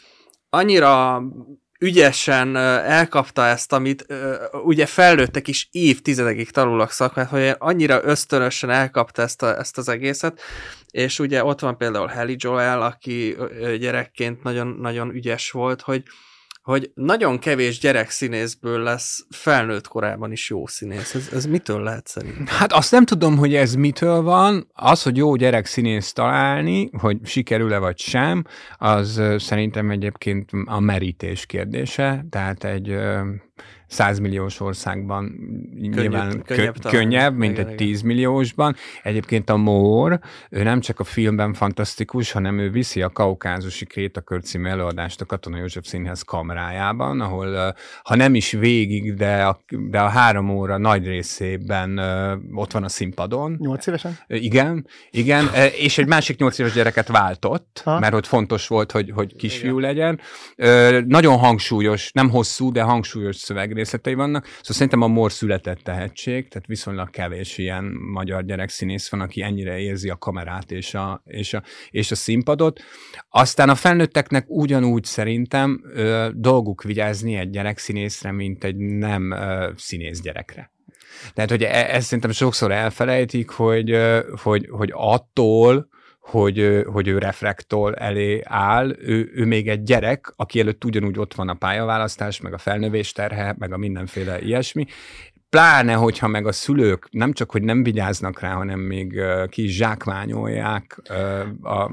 [0.50, 1.22] annyira
[1.82, 4.06] ügyesen elkapta ezt, amit
[4.64, 10.42] ugye felnőttek is évtizedekig tanulnak szakmát, hogy annyira ösztönösen elkapta ezt, a, ezt az egészet,
[10.92, 13.36] és ugye ott van például Haley Joel, aki
[13.80, 16.04] gyerekként nagyon, nagyon ügyes volt, hogy
[16.62, 21.14] hogy nagyon kevés gyerek színészből lesz felnőtt korában is jó színész.
[21.14, 22.50] Ez, ez mitől lehet szerint?
[22.50, 24.68] Hát azt nem tudom, hogy ez mitől van.
[24.74, 28.44] Az, hogy jó gyerek színész találni, hogy sikerül-e vagy sem,
[28.78, 32.26] az szerintem egyébként a merítés kérdése.
[32.30, 32.96] Tehát egy
[33.92, 35.36] 100 milliós országban
[35.82, 38.76] könnyebb, nyilván könnyebb, kö, könnyebb mint igen, egy 10 milliósban.
[39.04, 44.42] Egyébként a Mór, ő nem csak a filmben fantasztikus, hanem ő viszi a kaukázusi Krétakör
[44.42, 49.60] című előadást a Katona József Színház kamerájában, ahol ha nem is végig, de a,
[49.90, 51.98] de a három óra nagy részében
[52.54, 53.56] ott van a színpadon.
[53.60, 54.20] Nyolc évesen?
[54.28, 58.00] Igen, igen, és egy másik nyolc éves gyereket váltott, ha?
[58.00, 60.20] mert hogy fontos volt, hogy, hogy kisfiú igen.
[60.56, 61.06] legyen.
[61.08, 64.46] Nagyon hangsúlyos, nem hosszú, de hangsúlyos szöveg részletei vannak.
[64.46, 67.84] Szóval szerintem a mor született tehetség, tehát viszonylag kevés ilyen
[68.14, 72.82] magyar gyerekszínész van, aki ennyire érzi a kamerát és a, és a, és a színpadot.
[73.30, 80.22] Aztán a felnőtteknek ugyanúgy szerintem ö, dolguk vigyázni egy gyerekszínészre, mint egy nem ö, színész
[80.22, 80.72] gyerekre.
[81.34, 83.98] Tehát, hogy e, ezt szerintem sokszor elfelejtik, hogy,
[84.42, 85.88] hogy, hogy attól,
[86.32, 91.34] hogy, hogy ő reflektol elé áll, ő, ő még egy gyerek, aki előtt ugyanúgy ott
[91.34, 94.86] van a pályaválasztás, meg a felnövés terhe, meg a mindenféle ilyesmi,
[95.50, 99.76] pláne, hogyha meg a szülők nem csak, hogy nem vigyáznak rá, hanem még ki is
[99.76, 101.02] zsákmányolják
[101.62, 101.92] a, a,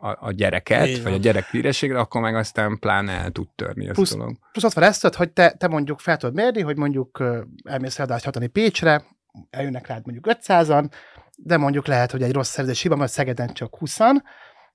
[0.00, 1.02] a, a gyereket, Igen.
[1.02, 4.36] vagy a gyerek hírességre, akkor meg aztán pláne el tud törni plusz, dolog.
[4.52, 7.24] Plusz ott van ezt, hogy te, te mondjuk fel tudod mérni, hogy mondjuk
[7.64, 9.04] elmész ráadást hatani Pécsre,
[9.50, 10.90] eljönnek rád mondjuk 500-an,
[11.36, 13.98] de mondjuk lehet, hogy egy rossz szerzés hiba, mert Szegeden csak 20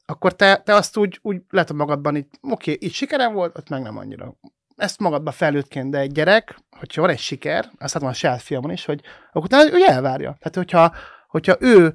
[0.05, 3.81] akkor te, te azt úgy, úgy lehet magadban, így, oké, itt sikerem volt, ott meg
[3.81, 4.35] nem annyira.
[4.75, 8.71] Ezt magadban felnőttként, de egy gyerek, hogyha van egy siker, azt látom a saját fiamon
[8.71, 10.35] is, hogy akkor utána ő elvárja.
[10.39, 10.95] Tehát, hogyha,
[11.27, 11.93] hogyha ő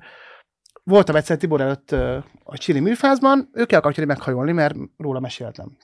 [0.82, 1.92] voltam egyszer Tibor előtt
[2.44, 5.76] a Csili műfázban, ő kell akarja meghajolni, mert róla meséltem.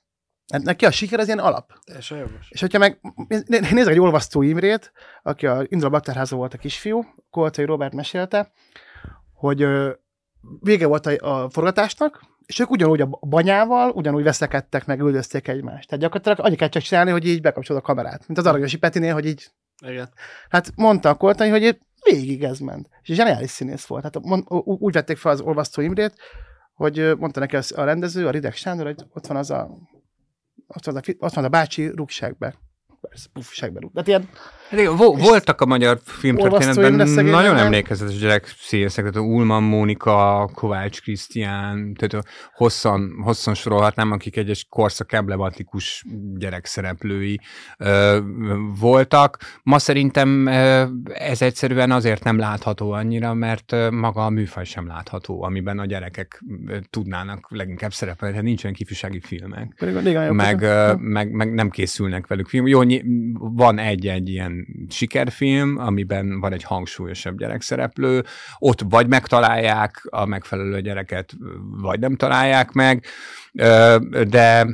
[0.53, 1.73] Hát neki a siker az ilyen alap.
[1.99, 2.15] És,
[2.49, 3.01] és hogyha meg,
[3.49, 8.53] nézzük egy olvasztó Imrét, aki a Indra Bakterháza volt a kisfiú, Koltai Robert mesélte,
[9.33, 9.67] hogy
[10.61, 15.89] vége volt a, a forgatásnak, és ők ugyanúgy a banyával, ugyanúgy veszekedtek, meg üldözték egymást.
[15.89, 18.27] Tehát gyakorlatilag annyi kell csak csinálni, hogy így bekapcsolod a kamerát.
[18.27, 19.51] Mint az Aranyosi Petinél, hogy így...
[19.87, 20.09] Igen.
[20.49, 21.79] Hát mondta a Koltai, hogy
[22.11, 22.89] végig ez ment.
[23.03, 24.03] És zseniális színész volt.
[24.03, 24.17] Hát
[24.65, 26.15] úgy vették fel az olvasztó Imrét,
[26.75, 29.79] hogy mondta neki a rendező, a Rideg Sándor, hogy ott van az a,
[30.75, 32.63] ott van a, ott van
[33.03, 33.81] a bácsi rúgságbe.
[33.81, 41.01] Persze, Tehát ilyen voltak a magyar filmtörténetben nagyon emlékezetes gyerek színészek, tehát Ulman Mónika, Kovács
[41.03, 47.41] Krisztián, tehát hosszan, hosszan sorolhatnám, akik egyes korszak emblematikus gyerekszereplői
[47.79, 48.19] ö,
[48.79, 49.39] voltak.
[49.63, 50.49] Ma szerintem
[51.13, 56.43] ez egyszerűen azért nem látható annyira, mert maga a műfaj sem látható, amiben a gyerekek
[56.91, 59.75] tudnának leginkább szerepelni, tehát nincsen kifűsági filmek.
[60.33, 60.61] Meg,
[60.99, 62.67] meg, meg, nem készülnek velük film.
[62.67, 62.83] Jó,
[63.39, 68.25] van egy-egy ilyen sikerfilm, amiben van egy hangsúlyosabb gyerekszereplő,
[68.59, 71.33] ott vagy megtalálják a megfelelő gyereket,
[71.81, 73.05] vagy nem találják meg,
[74.29, 74.67] de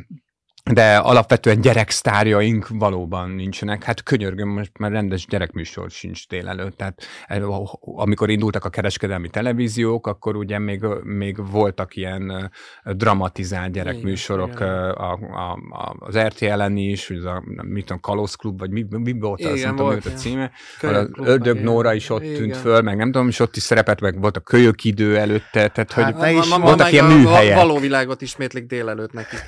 [0.72, 3.84] de alapvetően gyereksztárjaink valóban nincsenek.
[3.84, 6.76] Hát könyörgöm, most már rendes gyerekműsor sincs délelőtt.
[6.76, 7.42] Tehát eh,
[7.80, 14.68] amikor indultak a kereskedelmi televíziók, akkor ugye még, még voltak ilyen eh, dramatizált gyerekműsorok igen.
[14.68, 18.86] Eh, a, a, a, az RTL-en is, az a, mit tudom, Kalosz Klub, vagy mi,
[18.90, 20.50] mi volt igen, az, nem tudom, a címe.
[20.80, 22.34] Az Ördög Nóra is ott igen.
[22.34, 25.68] tűnt föl, meg nem tudom, és ott is szerepet, meg volt a kölyök idő előtte,
[25.68, 27.56] tehát hát, hogy is, voltak ilyen műhelyek.
[27.56, 29.38] A való világot ismétlik délelőtt nekik.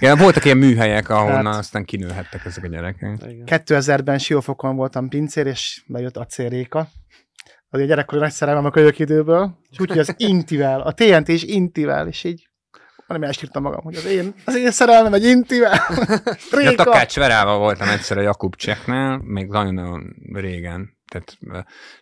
[0.00, 3.18] Igen, voltak ilyen műhelyek, ahonnan hát, aztán kinőhettek ezek a gyerekek.
[3.46, 6.88] 2000-ben Siófokon voltam pincér, és bejött a céréka.
[7.68, 11.42] Az egy gyerekkori nagy szerelmem a kölyök időből, és úgyhogy az Intivel, a TNT is
[11.42, 12.48] Intivel, és így
[13.06, 15.78] nem elskírtam magam, hogy az én, az én szerelmem egy Intivel.
[16.50, 16.70] Réka.
[16.70, 21.38] Ja, Takács Verával voltam egyszer a Jakub Cseknál, még nagyon-nagyon régen, tehát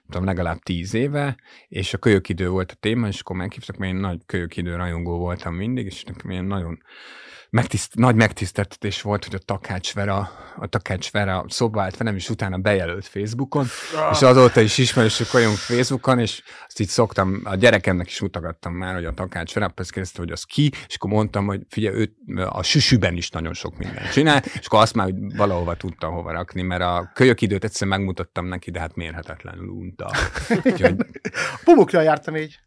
[0.06, 1.36] tudom, legalább tíz éve,
[1.68, 4.76] és a kölyök idő volt a téma, és akkor meghívtak, mert én nagy kölyök idő
[4.76, 6.82] rajongó voltam mindig, és nekem ilyen nagyon
[7.50, 12.28] megtiszt, nagy megtiszteltetés volt, hogy a Takács Vera, a Takács Vera szobba állt velem, és
[12.28, 14.08] utána bejelölt Facebookon, ah.
[14.12, 18.94] és azóta is ismerősök vagyunk Facebookon, és azt így szoktam, a gyerekemnek is mutogattam már,
[18.94, 22.16] hogy a Takács Vera, ezt kérdezte, hogy az ki, és akkor mondtam, hogy figyelj, őt
[22.48, 26.32] a süsűben is nagyon sok mindent csinál, és akkor azt már hogy valahova tudtam hova
[26.32, 30.10] rakni, mert a kölyök időt egyszer megmutattam neki, de hát mérhetetlenül unta.
[30.64, 30.96] Úgyhogy...
[31.64, 32.58] Pumukra jártam így.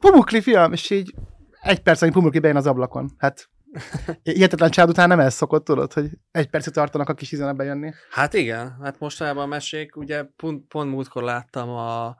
[0.00, 1.14] Pumukli fiam, és így
[1.60, 3.10] egy perc, hogy Pumukli bejön az ablakon.
[3.18, 3.50] Hát
[4.22, 7.92] Ilyetetlen csád után nem ez szokott, tudod, hogy egy percet tartanak a kis izenebe jönni.
[8.10, 12.16] Hát igen, hát mostanában a mesék, ugye pont, pont múltkor láttam a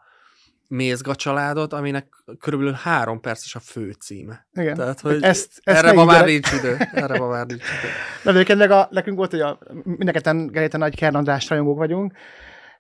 [0.67, 2.07] Mézga családot, aminek
[2.41, 4.47] körülbelül három perces a fő címe.
[4.53, 4.75] Igen.
[4.75, 6.77] Tehát, hogy ezt, ezt erre ma már nincs idő.
[6.93, 7.63] Erre ma már nincs
[8.23, 8.43] idő.
[8.43, 12.13] De meg a, nekünk volt, hogy a, mindenketten Geréten nagy Kern András rajongók vagyunk,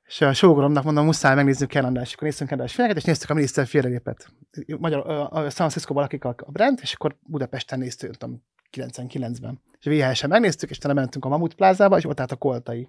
[0.06, 3.34] és a sógoromnak mondom, muszáj megnézni Ken András, akkor néztünk András filmeket, és néztük a
[3.34, 4.28] miniszter félrelépet.
[4.78, 8.42] Magyar, a, a San Francisco-ban lakik a, a Brent, és akkor Budapesten néztük, tudom,
[8.72, 9.60] 99-ben.
[9.80, 12.88] És VHS-en megnéztük, és tele mentünk a Mamut plázába, és ott állt a koltai.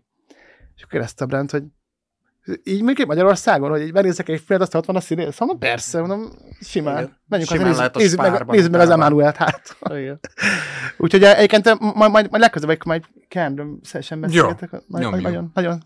[0.76, 1.64] És akkor kérdezte a Brent, hogy
[2.64, 5.40] így még Magyarországon, hogy így megnézek egy filmet, aztán ott van a színész.
[5.40, 6.30] Mondom, persze, mondom,
[6.62, 6.98] simán.
[6.98, 7.18] Igen.
[7.28, 9.78] Menjünk simán az, nézzük, nézzük, meg, nézzük meg az Emanuelt hát.
[10.98, 14.72] Úgyhogy egyébként majd, majd, majd legközelebb, majd Camden szeresen beszélgetek.
[14.88, 15.84] Nagyon, nagyon, nagyon.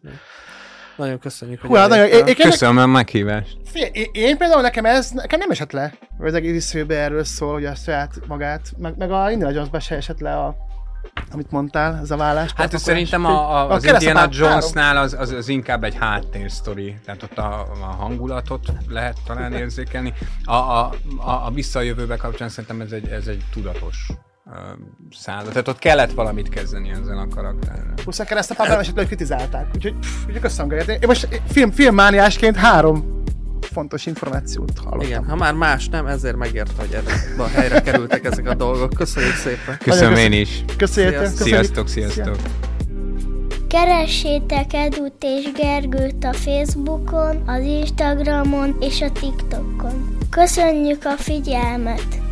[0.97, 3.57] Nagyon köszönjük, hogy Hú, nagyon, én, én, Köszönöm a meghívást.
[3.73, 7.53] Én, én, például nekem ez nekem nem esett le, hogy az egész főbe erről szól,
[7.53, 10.55] hogy a saját magát, meg, meg a Indiana Jones-be se esett le a
[11.31, 12.51] amit mondtál, ez a vállás.
[12.55, 16.97] Hát ez szerintem a, a, az a Indiana Jonesnál az, az, az, inkább egy háttérsztori,
[17.05, 20.13] tehát ott a, a hangulatot lehet talán érzékelni.
[20.43, 24.07] A, a, a, a visszajövőbe kapcsán szerintem ez egy, ez egy tudatos
[25.11, 25.47] szálló.
[25.47, 27.93] Tehát ott kellett valamit kezdeni ezzel a karakterrel.
[27.95, 29.67] Plusz a keresztapában esetleg kritizálták.
[29.75, 29.95] Úgyhogy,
[30.27, 30.89] úgyhogy köszönöm, Gerét.
[30.89, 33.23] Én most film, filmmániásként három
[33.61, 35.07] fontos információt hallottam.
[35.07, 38.93] Igen, ha már más nem, ezért megért, hogy ebbe a helyre kerültek ezek a dolgok.
[38.93, 39.77] Köszönjük szépen.
[39.77, 40.63] Köszönöm én is.
[40.77, 41.25] Köszönjük.
[41.25, 42.35] Sziasztok, sziasztok.
[43.69, 50.17] Keressétek Edut és Gergőt a Facebookon, az Instagramon és a TikTokon.
[50.29, 52.26] Köszönjük a figyelmet!